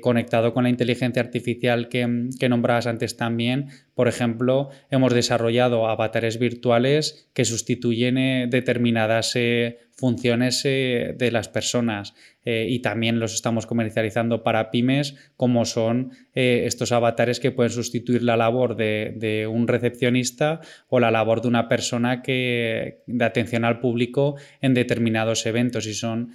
[0.00, 7.28] conectado con la inteligencia artificial que, nombrabas antes también, por ejemplo, hemos desarrollado avatares virtuales
[7.32, 12.14] que sustituyen eh, determinadas eh, funciones eh, de las personas
[12.46, 17.72] eh, y también los estamos comercializando para pymes como son eh, estos avatares que pueden
[17.72, 23.64] sustituir la labor de, un recepcionista o la labor de una persona que de atención
[23.64, 26.30] al público en determinados eventos y son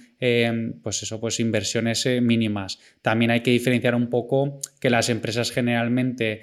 [0.82, 2.78] pues eso pues inversiones mínimas.
[3.00, 6.42] También hay que diferenciar un poco que las empresas generalmente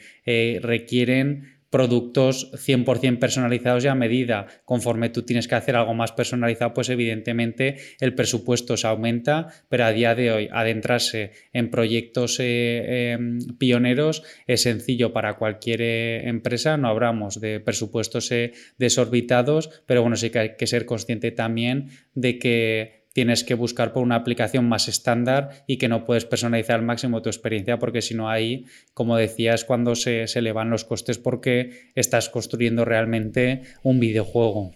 [0.61, 4.47] requieren productos 100% personalizados y a medida.
[4.65, 9.85] Conforme tú tienes que hacer algo más personalizado, pues evidentemente el presupuesto se aumenta, pero
[9.85, 16.27] a día de hoy adentrarse en proyectos eh, em, pioneros es sencillo para cualquier eh,
[16.27, 16.77] empresa.
[16.77, 21.89] No hablamos de presupuestos eh, desorbitados, pero bueno, sí que hay que ser consciente también
[22.13, 26.79] de que tienes que buscar por una aplicación más estándar y que no puedes personalizar
[26.79, 30.85] al máximo tu experiencia porque si no ahí, como decías, cuando se, se elevan los
[30.85, 34.71] costes porque estás construyendo realmente un videojuego.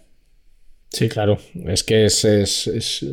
[0.94, 1.38] Sí, claro.
[1.66, 3.04] Es que es,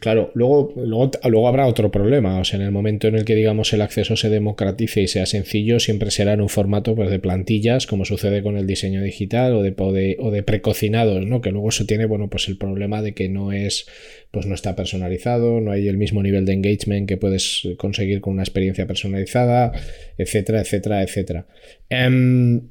[0.00, 2.38] Claro, luego, luego, luego, habrá otro problema.
[2.38, 5.24] O sea, en el momento en el que, digamos, el acceso se democratice y sea
[5.24, 9.54] sencillo, siempre será en un formato pues, de plantillas, como sucede con el diseño digital
[9.54, 9.74] o de,
[10.18, 11.40] o de, precocinados, ¿no?
[11.40, 13.86] Que luego eso tiene, bueno, pues el problema de que no es,
[14.30, 18.34] pues no está personalizado, no hay el mismo nivel de engagement que puedes conseguir con
[18.34, 19.72] una experiencia personalizada,
[20.18, 21.46] etcétera, etcétera, etcétera.
[21.88, 22.68] Em,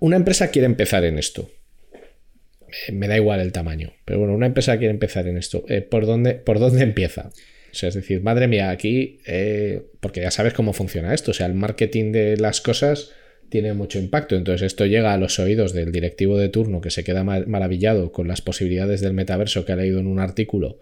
[0.00, 1.48] una empresa quiere empezar en esto
[2.92, 3.92] me da igual el tamaño.
[4.04, 5.64] Pero bueno, una empresa quiere empezar en esto.
[5.68, 7.30] Eh, ¿por, dónde, ¿Por dónde empieza?
[7.70, 11.32] O sea, es decir, madre mía, aquí, eh, porque ya sabes cómo funciona esto.
[11.32, 13.12] O sea, el marketing de las cosas
[13.48, 14.36] tiene mucho impacto.
[14.36, 18.28] Entonces, esto llega a los oídos del directivo de turno que se queda maravillado con
[18.28, 20.80] las posibilidades del metaverso que ha leído en un artículo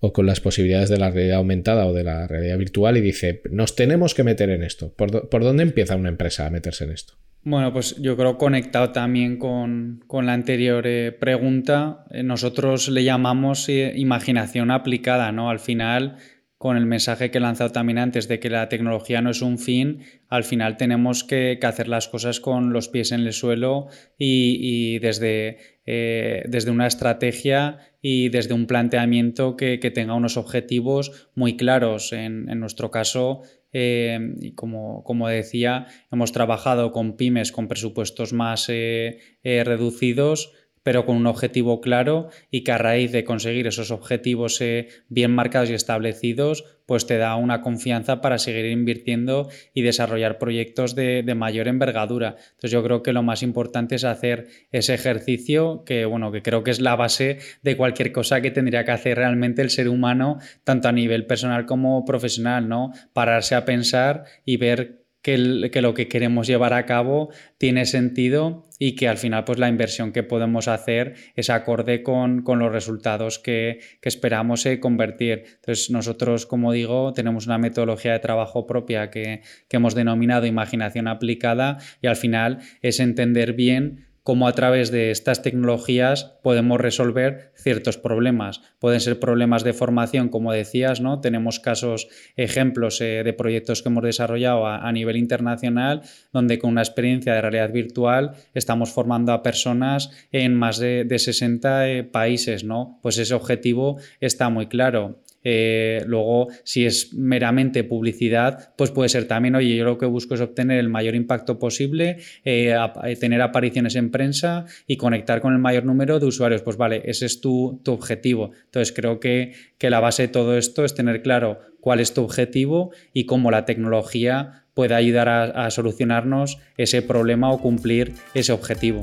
[0.00, 3.42] o con las posibilidades de la realidad aumentada o de la realidad virtual y dice,
[3.50, 4.92] nos tenemos que meter en esto.
[4.94, 7.14] por dónde empieza una empresa a meterse en esto?
[7.48, 13.68] Bueno, pues yo creo conectado también con, la anterior eh, pregunta, eh, nosotros le llamamos
[13.68, 15.48] eh, imaginación aplicada, ¿no?
[15.48, 16.16] Al final,
[16.58, 19.60] con el mensaje que he lanzado también antes de que la tecnología no es un
[19.60, 23.86] fin, al final tenemos que, hacer las cosas con los pies en el suelo
[24.18, 32.12] y, desde, desde una estrategia y desde un planteamiento que, tenga unos objetivos muy claros.
[32.12, 33.42] En, en nuestro caso,
[33.78, 40.54] eh, y como, como, decía, hemos trabajado con pymes con presupuestos más eh, eh, reducidos
[40.82, 44.60] pero con un objetivo claro y que a raíz de conseguir esos objetivos
[45.08, 50.94] bien marcados y establecidos, pues te da una confianza para seguir invirtiendo y desarrollar proyectos
[50.94, 52.36] de, mayor envergadura.
[52.38, 56.62] Entonces yo creo que lo más importante es hacer ese ejercicio que, bueno, que creo
[56.62, 60.38] que es la base de cualquier cosa que tendría que hacer realmente el ser humano,
[60.64, 62.92] tanto a nivel personal como profesional, ¿no?
[63.12, 68.94] Pararse a pensar y ver que, lo que queremos llevar a cabo tiene sentido y
[68.94, 73.80] que al final pues la inversión que podemos hacer es acorde con, los resultados que,
[74.02, 75.42] esperamos eh, convertir.
[75.56, 81.08] Entonces nosotros, como digo, tenemos una metodología de trabajo propia que, que hemos denominado imaginación
[81.08, 87.52] aplicada y al final es entender bien cómo a través de estas tecnologías podemos resolver
[87.54, 88.60] ciertos problemas.
[88.80, 91.20] Pueden ser problemas de formación, como decías, ¿no?
[91.20, 96.02] Tenemos casos, ejemplos eh, de proyectos que hemos desarrollado a, nivel internacional,
[96.32, 101.88] donde con una experiencia de realidad virtual estamos formando a personas en más de, 60
[101.88, 102.98] eh, países, ¿no?
[103.02, 105.20] Pues ese objetivo está muy claro.
[105.48, 110.34] Eh, luego, si es meramente publicidad, pues puede ser también, oye, yo lo que busco
[110.34, 112.74] es obtener el mayor impacto posible, eh,
[113.04, 116.62] eh, tener apariciones en prensa y conectar con el mayor número de usuarios.
[116.62, 118.50] Pues vale, ese es tu, objetivo.
[118.64, 122.90] Entonces, creo que, la base de todo esto es tener claro cuál es tu objetivo
[123.12, 129.02] y cómo la tecnología puede ayudar a solucionarnos ese problema o cumplir ese objetivo.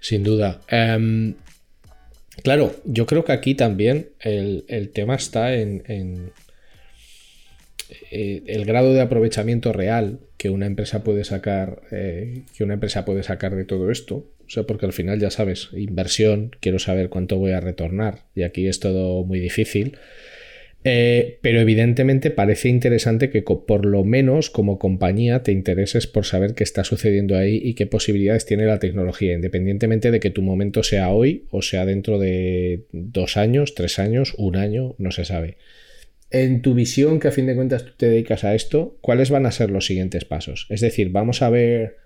[0.00, 0.60] Sin duda.
[0.68, 1.34] Em,
[2.42, 5.82] claro, yo creo que aquí también el, tema está en,
[8.10, 13.04] eh, el grado de aprovechamiento real que una empresa puede sacar, eh, que una empresa
[13.04, 14.28] puede sacar de todo esto.
[14.46, 18.20] O sea, porque al final ya sabes, inversión, quiero saber cuánto voy a retornar.
[18.34, 19.98] Y aquí es todo muy difícil.
[20.88, 26.54] Eh, pero evidentemente parece interesante que por lo menos como compañía te intereses por saber
[26.54, 30.84] qué está sucediendo ahí y qué posibilidades tiene la tecnología, independientemente de que tu momento
[30.84, 35.56] sea hoy o sea dentro de dos años, tres años, un año, no se sabe.
[36.30, 39.46] En tu visión, que a fin de cuentas tú te dedicas a esto, ¿cuáles van
[39.46, 40.68] a ser los siguientes pasos?
[40.70, 41.96] Es decir, vamos a ver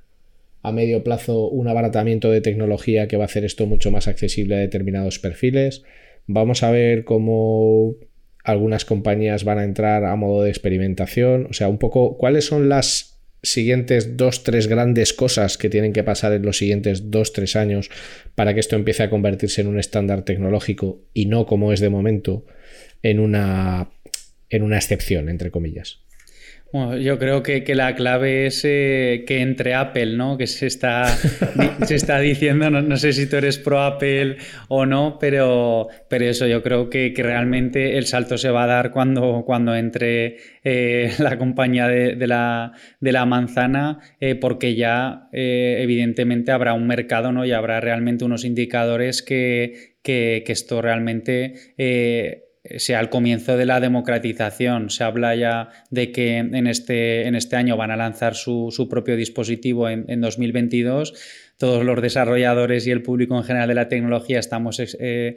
[0.63, 4.55] a medio plazo un abaratamiento de tecnología que va a hacer esto mucho más accesible
[4.55, 5.83] a determinados perfiles.
[6.27, 7.97] Vamos a ver cómo
[8.45, 11.47] algunas compañías van a entrar a modo de experimentación.
[11.51, 16.05] O sea, un poco, ¿cuáles son las siguientes dos, tres grandes cosas que tienen que
[16.05, 17.91] pasar en los siguientes dos, tres años
[18.35, 21.89] para que esto empiece a convertirse en un estándar tecnológico y no como es de
[21.89, 22.45] momento
[23.03, 23.91] en una,
[24.51, 26.01] en una excepción, entre comillas?
[26.73, 30.39] Bueno, yo creo que, la clave es eh, que entre Apple, ¿no?
[30.39, 31.07] Que se está,
[31.85, 34.37] se está diciendo, no, sé si tú eres pro Apple
[34.69, 38.93] o no, pero, pero eso, yo creo que, realmente el salto se va a dar
[38.93, 42.73] cuando, cuando entre eh, la compañía de, la,
[43.27, 47.45] manzana, eh, porque ya evidentemente habrá un mercado, ¿no?
[47.45, 51.75] Y habrá realmente unos indicadores que, que esto realmente
[52.77, 54.91] sea el comienzo de la democratización.
[54.91, 59.17] Se habla ya de que en este, en este año van a lanzar su, propio
[59.17, 61.15] dispositivo en, en 2022
[61.61, 65.37] todos los desarrolladores y el público en general de la tecnología estamos eh,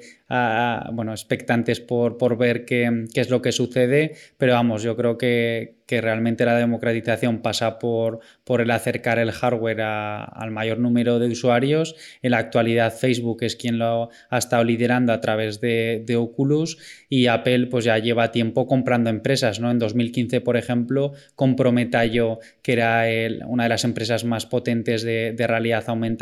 [0.94, 5.18] bueno, expectantes por, por ver qué, qué, es lo que sucede, pero vamos, yo creo
[5.18, 11.20] que, que realmente la democratización pasa por, por el acercar el hardware al mayor número
[11.20, 11.96] de usuarios.
[12.22, 16.78] En la actualidad Facebook es quien lo ha estado liderando a través de, de Oculus
[17.10, 19.60] y Apple pues ya lleva tiempo comprando empresas.
[19.60, 19.70] ¿no?
[19.72, 23.04] En 2015, por ejemplo, compró Metayo, que era
[23.46, 26.13] una de las empresas más potentes de, de realidad aumentada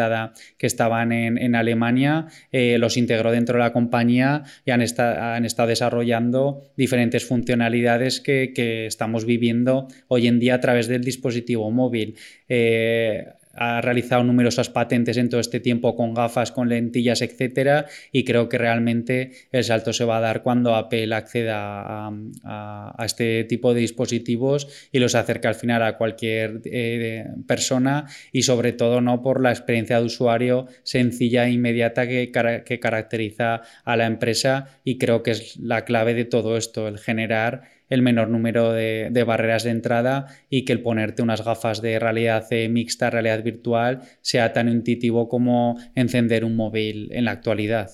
[0.57, 5.67] que estaban en, Alemania, eh, los integró dentro de la compañía y han, han estado
[5.67, 8.51] desarrollando diferentes funcionalidades que,
[8.85, 12.15] estamos viviendo hoy en día a través del dispositivo móvil.
[12.47, 18.23] Eh, ha realizado numerosas patentes en todo este tiempo con gafas, con lentillas, etcétera, y
[18.23, 22.09] creo que realmente el salto se va a dar cuando Apple acceda
[22.43, 28.43] a, este tipo de dispositivos y los acerca al final a cualquier eh, persona y
[28.43, 32.31] sobre todo no por la experiencia de usuario sencilla e inmediata que,
[32.65, 36.99] que caracteriza a la empresa y creo que es la clave de todo esto, el
[36.99, 41.99] generar el menor número de, barreras de entrada y que el ponerte unas gafas de
[41.99, 47.91] realidad eh, mixta, realidad virtual, sea tan intuitivo como encender un móvil en la actualidad.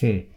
[0.00, 0.31] Hmm.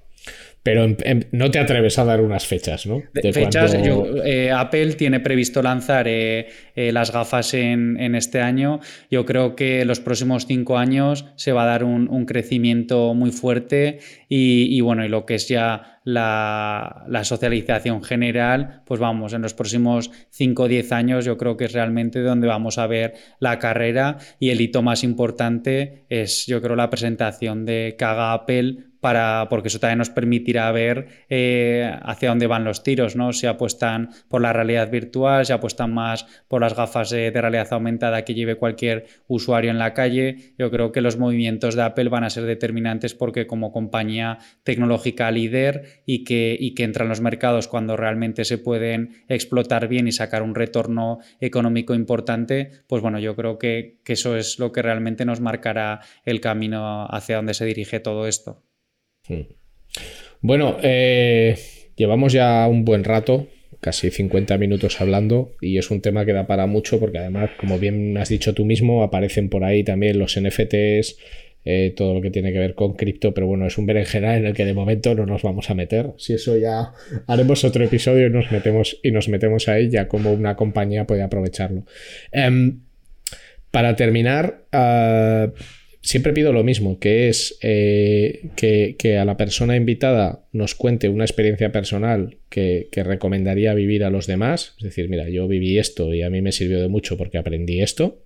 [0.66, 0.88] Pero
[1.32, 3.04] no te atreves a dar unas fechas, ¿no?
[3.14, 8.80] De fechas, eh, Apple tiene previsto lanzar eh, las gafas en, este año.
[9.12, 14.00] Yo creo que los próximos cinco años se va a dar un, crecimiento muy fuerte
[14.28, 20.10] y, bueno, y lo que es ya la, socialización general, pues vamos, en los próximos
[20.32, 24.18] 5 o 10 años yo creo que es realmente donde vamos a ver la carrera
[24.40, 28.95] y el hito más importante es yo creo la presentación de que haga Apple
[29.50, 33.34] porque eso también nos permitirá ver eh, hacia dónde van los tiros, ¿no?
[33.34, 38.24] Si apuestan por la realidad virtual, si apuestan más por las gafas de, realidad aumentada
[38.24, 40.54] que lleve cualquier usuario en la calle.
[40.58, 45.30] Yo creo que los movimientos de Apple van a ser determinantes porque como compañía tecnológica
[45.32, 50.12] líder y que, y que entran los mercados cuando realmente se pueden explotar bien y
[50.12, 55.26] sacar un retorno económico importante, pues bueno, yo creo que, eso es lo que realmente
[55.26, 58.65] nos marcará el camino hacia donde se dirige todo esto.
[60.42, 61.58] Bueno, eh,
[61.96, 63.48] llevamos ya un buen rato,
[63.80, 67.80] casi 50 minutos hablando, y es un tema que da para mucho porque además, como
[67.80, 71.18] bien has dicho tú mismo, aparecen por ahí también los NFTs,
[71.68, 74.46] eh, todo lo que tiene que ver con cripto, pero bueno, es un berenjena en
[74.46, 76.12] el que de momento no nos vamos a meter.
[76.18, 76.92] Si eso ya
[77.26, 81.24] haremos otro episodio y nos metemos, y nos metemos ahí ya como una compañía puede
[81.24, 81.86] aprovecharlo.
[82.32, 82.82] Em,
[83.72, 85.52] para terminar, ah,
[86.06, 91.26] siempre pido lo mismo, que es eh, que, a la persona invitada nos cuente una
[91.26, 94.76] experiencia personal que, que, recomendaría vivir a los demás.
[94.78, 97.82] Es decir, mira, yo viví esto y a mí me sirvió de mucho porque aprendí
[97.82, 98.24] esto.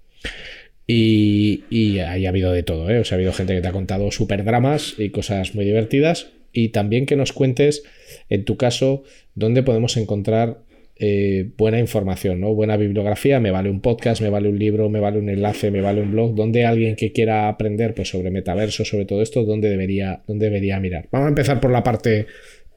[0.86, 3.00] Y, y ahí ha habido de todo, ¿eh?
[3.00, 6.32] O sea, ha habido gente que te ha contado super dramas y cosas muy divertidas.
[6.52, 7.84] Y también que nos cuentes,
[8.28, 9.04] en tu caso,
[9.36, 10.64] dónde podemos encontrar
[11.02, 12.54] eh, buena información, ¿no?
[12.54, 15.80] Buena bibliografía, me vale un podcast, me vale un libro, me vale un enlace, me
[15.80, 19.70] vale un blog, donde alguien que quiera aprender pues, sobre metaverso, sobre todo esto, ¿dónde
[19.70, 21.08] debería, dónde debería mirar.
[21.10, 22.28] Vamos a empezar por la parte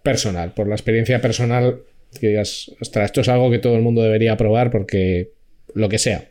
[0.04, 1.80] personal, por la experiencia personal
[2.20, 5.32] Que digas, esto es algo que todo el mundo debería probar porque
[5.74, 6.28] lo que sea.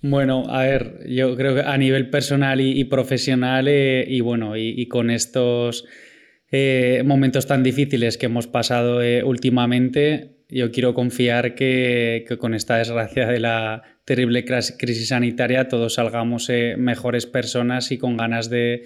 [0.00, 4.86] Bueno, a ver, yo creo que a nivel personal y, profesional, eh, y bueno, y,
[4.86, 5.86] con estos
[6.52, 13.26] eh, momentos tan difíciles que hemos pasado últimamente, yo quiero confiar que, con esta desgracia
[13.26, 18.82] de la terrible crisis sanitaria todos salgamos mejores personas y con ganas de,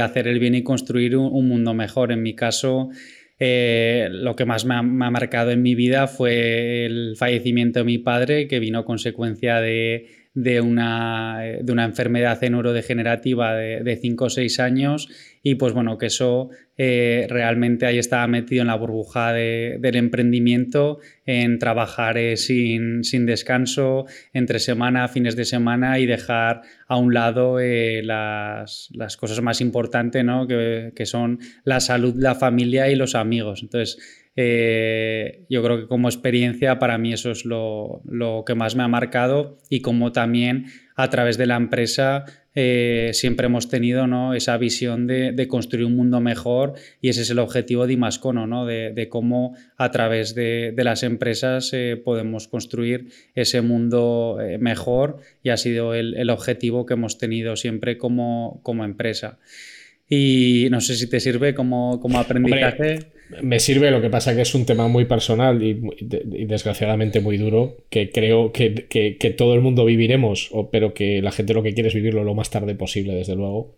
[0.00, 2.12] hacer el bien y construir un, mundo mejor.
[2.12, 2.90] En mi caso,
[3.38, 8.46] lo que más me ha, marcado en mi vida fue el fallecimiento de mi padre,
[8.46, 14.60] que vino consecuencia de, de una, eh, de una enfermedad neurodegenerativa de 5 o 6
[14.60, 15.08] años
[15.42, 20.98] y pues bueno, que eso eh, realmente ahí estaba metido en la burbuja del emprendimiento,
[21.24, 27.58] en trabajar eh, sin, descanso, entre semana, fines de semana y dejar a un lado
[27.58, 30.46] las, cosas más importantes, ¿no?
[30.46, 33.62] que, que son la salud, la familia y los amigos.
[33.62, 33.98] Entonces,
[34.42, 38.00] eh, yo creo que como experiencia para mí eso es lo,
[38.46, 40.64] que más me ha marcado y como también
[40.96, 42.24] a través de la empresa
[42.54, 44.32] eh, siempre hemos tenido ¿no?
[44.32, 46.72] esa visión de, construir un mundo mejor
[47.02, 48.64] y ese es el objetivo de Imascono, ¿no?
[48.64, 55.58] de, cómo a través de, las empresas eh, podemos construir ese mundo mejor y ha
[55.58, 59.38] sido el, objetivo que hemos tenido siempre como, como empresa.
[60.08, 64.42] Y no sé si te sirve como, como aprendizaje me sirve, lo que pasa que
[64.42, 65.80] es un tema muy personal y,
[66.46, 71.62] desgraciadamente muy duro, que creo que, todo el mundo viviremos, pero que la gente lo
[71.62, 73.76] que quiere es vivirlo lo más tarde posible, desde luego.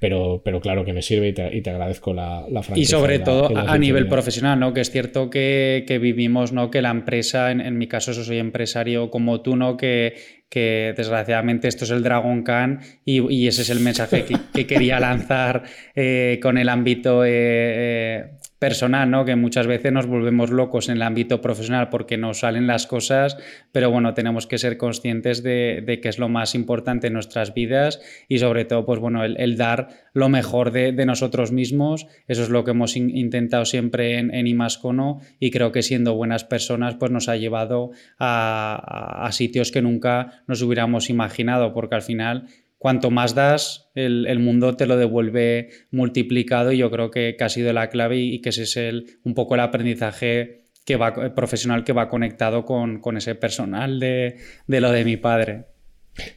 [0.00, 3.78] Pero, pero claro que me sirve y te, agradezco la, la Y sobre todo a
[3.78, 4.72] nivel profesional, ¿no?
[4.72, 6.70] Que es cierto que, vivimos, ¿no?
[6.70, 9.76] Que la empresa, en, mi caso, soy empresario como tú, ¿no?
[9.76, 10.14] Que,
[10.48, 15.64] que desgraciadamente esto es el Dragon Khan y, ese es el mensaje que, quería lanzar
[15.94, 19.24] eh, con el ámbito eh, eh, personal, ¿no?
[19.24, 23.36] Que muchas veces nos volvemos locos en el ámbito profesional porque nos salen las cosas,
[23.72, 28.00] pero bueno, tenemos que ser conscientes de, que es lo más importante en nuestras vidas
[28.28, 32.06] y sobre todo, pues bueno, el, dar lo mejor de, nosotros mismos.
[32.28, 36.44] Eso es lo que hemos intentado siempre en, en Imascono y creo que siendo buenas
[36.44, 42.46] personas, pues nos ha llevado a sitios que nunca nos hubiéramos imaginado, porque al final
[42.78, 47.72] cuanto más das, el, mundo te lo devuelve multiplicado y yo creo que, ha sido
[47.72, 51.92] la clave y, que ese es el, un poco el aprendizaje que va, profesional que
[51.92, 54.36] va conectado con, ese personal de,
[54.68, 55.64] lo de mi padre.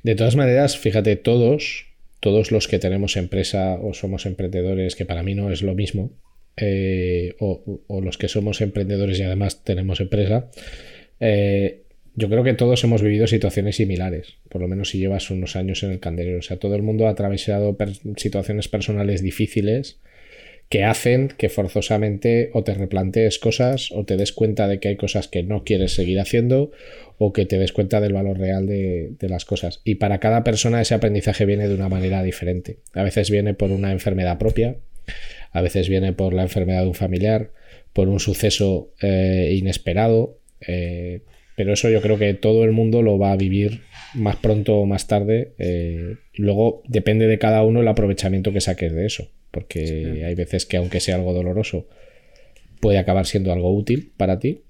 [0.03, 1.85] De todas maneras, fíjate, todos,
[2.19, 6.11] todos los que tenemos empresa o somos emprendedores, que para mí no es lo mismo,
[6.57, 10.49] eh, o, o, los que somos emprendedores y además tenemos empresa,
[11.19, 11.83] eh,
[12.16, 15.84] yo creo que todos hemos vivido situaciones similares, por lo menos si llevas unos años
[15.84, 16.39] en el candelero.
[16.39, 17.78] O sea, todo el mundo ha atravesado
[18.18, 19.99] situaciones personales difíciles
[20.70, 24.95] que hacen que forzosamente o te replantees cosas o te des cuenta de que hay
[24.97, 26.72] cosas que no quieres seguir haciendo
[27.18, 29.82] o que te des cuenta del valor real de, las cosas.
[29.84, 32.78] Y para cada persona ese aprendizaje viene de una manera diferente.
[32.93, 34.78] A veces viene por una enfermedad propia,
[35.51, 37.51] a veces viene por la enfermedad de un familiar,
[37.91, 40.38] por un suceso eh, inesperado.
[40.62, 41.22] Eh,
[41.60, 43.82] pero eso yo creo que todo el mundo lo va a vivir
[44.14, 45.51] más pronto o más tarde.
[45.57, 50.66] Eh, luego depende de cada uno el aprovechamiento que saques de eso, porque hay veces
[50.66, 51.86] que aunque sea algo doloroso,
[52.80, 54.62] puede acabar siendo algo útil para ti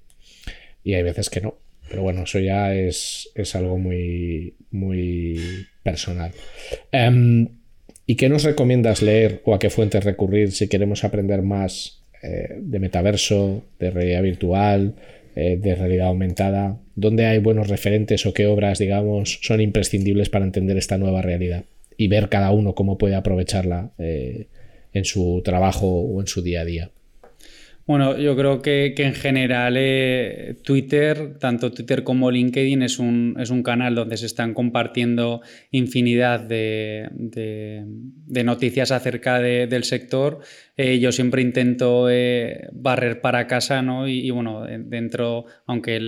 [0.82, 1.58] y hay veces que no.
[1.88, 5.38] Pero bueno, eso ya es, algo muy, muy
[5.84, 6.32] personal.
[6.90, 7.50] Em,
[8.04, 12.56] ¿Y qué nos recomiendas leer o a qué fuentes recurrir si queremos aprender más eh,
[12.58, 14.96] de metaverso, de realidad virtual?
[15.36, 20.44] Eh, de realidad aumentada, dónde hay buenos referentes o qué obras, digamos, son imprescindibles para
[20.44, 21.64] entender esta nueva realidad
[21.96, 24.48] y ver cada uno cómo puede aprovecharla eh,
[24.92, 26.90] en su trabajo o en su día a día.
[27.90, 33.50] Bueno, yo creo que, en general eh, Twitter, tanto Twitter como LinkedIn, es un, es
[33.50, 35.40] un canal donde se están compartiendo
[35.72, 37.08] infinidad de,
[38.44, 40.38] noticias acerca del sector.
[40.82, 44.08] Eh, yo siempre intento eh, barrer para casa, ¿no?
[44.08, 46.00] Y, bueno, dentro, aunque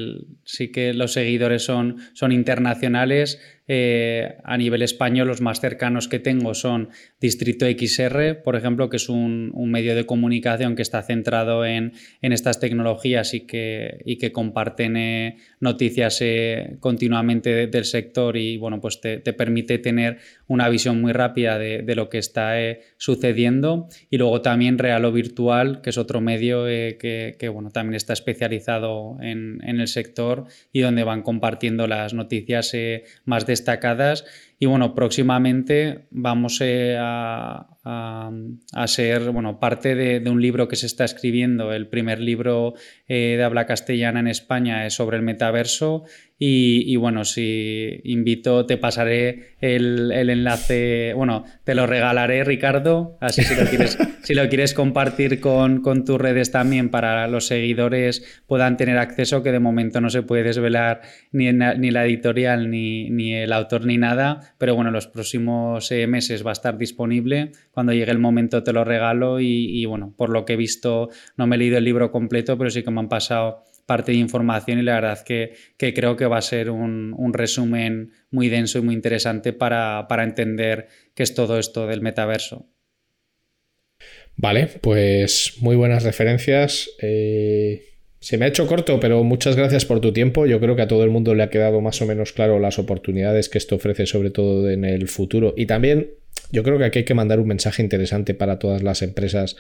[0.45, 3.39] sí que los seguidores son, son internacionales,
[3.69, 6.89] eh, a nivel español, los más cercanos que tengo son
[7.21, 12.59] Distrito XR, por ejemplo, que es un, medio de comunicación que está centrado en, estas
[12.59, 19.01] tecnologías y que, y que comparten eh, noticias eh, continuamente del sector y bueno, pues
[19.01, 22.55] te, permite tener una visión muy rápida de, lo que está
[22.97, 23.89] sucediendo.
[24.11, 29.61] Y luego también Realo Virtual, que es otro medio que, bueno, también está especializado en,
[29.63, 32.73] en, el sector y donde van compartiendo las noticias
[33.25, 34.25] más destacadas
[34.63, 40.87] Y bueno, próximamente vamos eh, a, a, ser bueno, parte de, un libro que se
[40.87, 41.73] está escribiendo.
[41.73, 42.75] El primer libro
[43.09, 46.05] eh, de habla castellana en España es sobre el metaverso.
[46.45, 53.55] Y, bueno, si invito, te pasaré el, enlace, bueno, te lo regalaré, Ricardo, así si
[53.55, 58.99] lo quieres, si lo quieres compartir con, tus redes también para los seguidores puedan tener
[58.99, 63.53] acceso, que de momento no se puede desvelar ni, ni la editorial, ni, ni, el
[63.53, 67.53] autor, ni nada, pero bueno, los próximos eh, meses va a estar disponible.
[67.71, 71.47] Cuando llegue el momento te lo regalo y, bueno, por lo que he visto, no
[71.47, 74.79] me he leído el libro completo, pero sí que me han pasado parte de información
[74.79, 78.83] y la verdad que, que creo que va a ser un, resumen muy denso y
[78.83, 82.67] muy interesante para, para entender qué es todo esto del metaverso.
[84.37, 86.91] Vale, pues muy buenas referencias.
[87.01, 87.92] Eh,
[88.23, 90.47] se me ha hecho corto, pero muchas gracias por tu tiempo.
[90.47, 92.79] Yo creo que a todo el mundo le ha quedado más o menos claro las
[92.79, 95.55] oportunidades que esto ofrece, sobre todo en el futuro.
[95.57, 96.11] Y también
[96.53, 99.57] yo creo que aquí hay que mandar un mensaje interesante para todas las empresas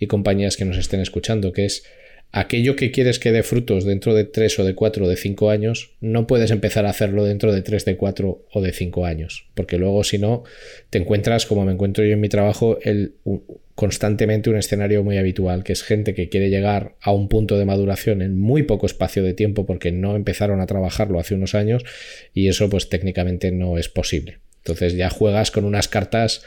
[0.00, 1.84] y compañías que nos estén escuchando, que es
[2.32, 5.50] aquello que quieres que dé frutos dentro de 3 o de 4 o de 5
[5.50, 9.46] años, no puedes empezar a hacerlo dentro de 3, de 4 o de 5 años,
[9.54, 10.42] porque luego si no,
[10.90, 13.14] te encuentras, como me encuentro yo en mi trabajo, el,
[13.80, 17.64] constantemente un escenario muy habitual, que es gente que quiere llegar a un punto de
[17.64, 21.86] maduración en muy poco espacio de tiempo porque no empezaron a trabajarlo hace unos años
[22.34, 24.40] y eso pues técnicamente no es posible.
[24.58, 26.42] Entonces ya juegas con unas cartas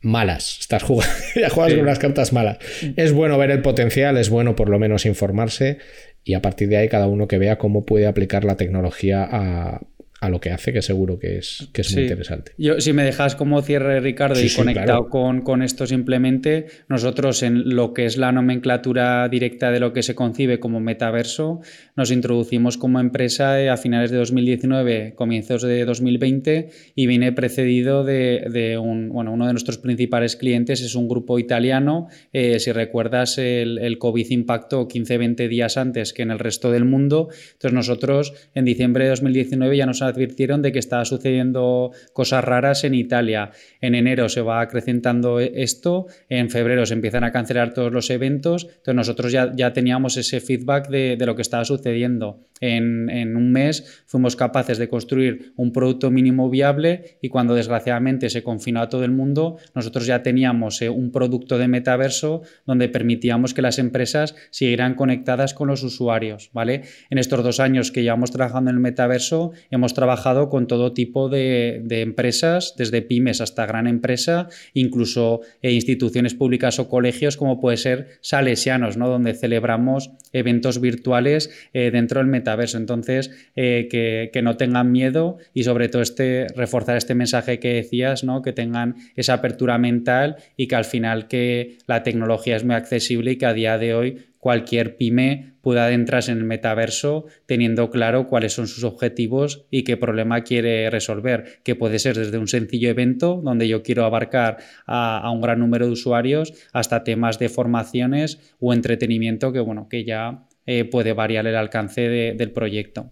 [0.00, 0.60] malas.
[0.60, 2.56] Estás jugando, ya juegas con unas cartas malas.
[2.96, 5.76] Es bueno ver el potencial, es bueno por lo menos informarse
[6.24, 9.82] y a partir de ahí cada uno que vea cómo puede aplicar la tecnología a,
[10.20, 12.52] a lo que hace, que seguro que es, que es muy interesante.
[12.58, 17.76] Yo, si me dejas como cierre, Ricardo, y conectado con, con, esto simplemente, nosotros en
[17.76, 21.60] lo que es la nomenclatura directa de lo que se concibe como metaverso,
[21.94, 28.02] nos introducimos como empresa eh, a finales de 2019, comienzos de 2020, y viene precedido
[28.02, 32.08] de, de un, bueno, uno de nuestros principales clientes es un grupo italiano.
[32.32, 36.84] Eh, si recuerdas, el, el COVID impactó 15-20 días antes que en el resto del
[36.84, 37.28] mundo.
[37.52, 42.84] Entonces nosotros en diciembre de 2019 ya nos advirtieron de que estaba sucediendo cosas raras
[42.84, 43.50] en Italia.
[43.80, 48.64] En enero se va acrecentando esto, en febrero se empiezan a cancelar todos los eventos,
[48.64, 52.40] entonces nosotros ya, ya teníamos ese feedback de, de lo que estaba sucediendo.
[52.60, 58.30] En, en, un mes fuimos capaces de construir un producto mínimo viable y cuando desgraciadamente
[58.30, 62.88] se confinó a todo el mundo, nosotros ya teníamos eh, un producto de metaverso donde
[62.88, 66.50] permitíamos que las empresas siguieran conectadas con los usuarios.
[66.52, 66.82] ¿vale?
[67.10, 71.28] En estos dos años que llevamos trabajando en el metaverso, hemos trabajado con todo tipo
[71.28, 77.78] de, empresas, desde pymes hasta gran empresa, incluso eh, instituciones públicas o colegios como puede
[77.78, 79.08] ser Salesianos, ¿no?
[79.08, 82.78] donde celebramos eventos virtuales eh, dentro del metaverso.
[82.78, 88.22] Entonces, eh, que, no tengan miedo y sobre todo este, reforzar este mensaje que decías,
[88.22, 88.40] ¿no?
[88.40, 93.32] que tengan esa apertura mental y que al final que la tecnología es muy accesible
[93.32, 98.26] y que a día de hoy cualquier pyme pueda adentrarse en el metaverso teniendo claro
[98.26, 102.88] cuáles son sus objetivos y qué problema quiere resolver, que puede ser desde un sencillo
[102.88, 108.54] evento donde yo quiero abarcar a, un gran número de usuarios hasta temas de formaciones
[108.58, 113.10] o entretenimiento que, bueno, que ya eh, puede variar el alcance del proyecto.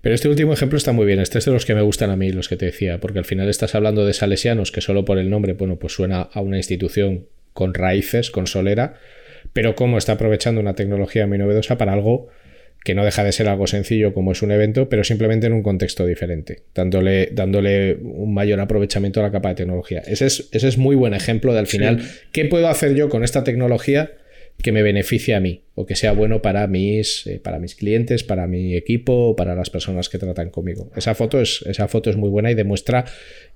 [0.00, 1.20] Pero este último ejemplo está muy bien.
[1.20, 3.24] Este es de los que me gustan a mí, los que te decía, porque al
[3.24, 6.56] final estás hablando de salesianos, que solo por el nombre, bueno, pues suena a una
[6.56, 8.94] institución con raíces, con solera,
[9.56, 12.28] pero cómo está aprovechando una tecnología muy novedosa para algo
[12.84, 15.62] que no deja de ser algo sencillo como es un evento, pero simplemente en un
[15.62, 20.02] contexto diferente, dándole, dándole un mayor aprovechamiento a la capa de tecnología.
[20.06, 23.24] Ese es, ese es muy buen ejemplo de al final, ¿qué puedo hacer yo con
[23.24, 24.12] esta tecnología
[24.62, 28.24] que me beneficie a mí o que sea bueno para mis, eh, para mis clientes,
[28.24, 30.92] para mi equipo para las personas que tratan conmigo?
[30.96, 33.06] Esa foto, es, esa foto es muy buena y demuestra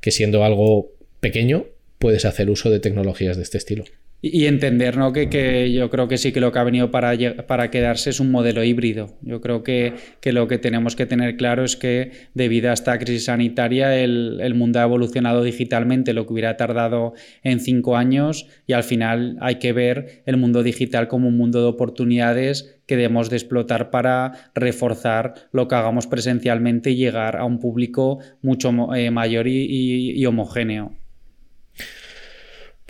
[0.01, 1.66] que siendo algo pequeño
[1.98, 3.84] puedes hacer uso de tecnologías de este estilo.
[4.23, 7.14] Y entender que, que, yo creo que sí que lo que ha venido para,
[7.47, 9.16] para quedarse es un modelo híbrido.
[9.23, 12.99] Yo creo que, que, lo que tenemos que tener claro es que debido a esta
[12.99, 18.47] crisis sanitaria el, el, mundo ha evolucionado digitalmente, lo que hubiera tardado en cinco años
[18.66, 22.97] y al final hay que ver el mundo digital como un mundo de oportunidades que
[22.97, 28.95] debemos de explotar para reforzar lo que hagamos presencialmente y llegar a un público mucho
[28.95, 31.01] eh, mayor y homogéneo.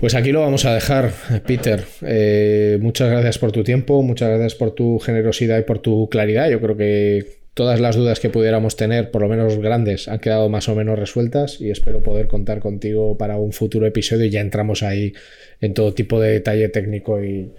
[0.01, 1.13] Pues aquí lo vamos a dejar,
[1.47, 1.85] Peter.
[2.01, 6.49] Eh, muchas gracias por tu tiempo, muchas gracias por tu generosidad y por tu claridad.
[6.49, 10.49] Yo creo que todas las dudas que pudiéramos tener, por lo menos grandes, han quedado
[10.49, 14.41] más o menos resueltas y espero poder contar contigo para un futuro episodio y ya
[14.41, 15.13] entramos ahí
[15.61, 17.53] en todo tipo de detalle técnico y,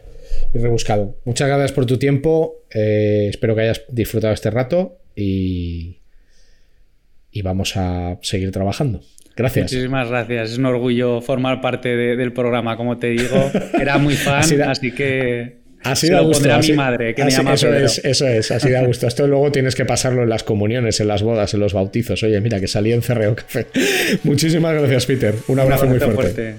[0.52, 1.18] rebuscado.
[1.26, 6.00] Muchas gracias por tu tiempo, eh, espero que hayas disfrutado este rato y,
[7.32, 9.02] y vamos a seguir trabajando.
[9.42, 9.72] Gracias.
[9.72, 10.52] Muchísimas gracias.
[10.52, 13.52] Es un orgullo formar parte del programa, como te digo.
[13.80, 16.52] Era muy fan, así que Así da gusto.
[16.54, 19.08] a mi madre, que me llama eso es, eso es, así da gusto.
[19.08, 22.22] Esto luego tienes que pasarlo en las comuniones, en las bodas, en los bautizos.
[22.24, 23.68] Oye, mira, que salí en Cerreo Café.
[24.24, 25.36] Muchísimas gracias, Peter.
[25.48, 26.56] Un abrazo, muy fuerte.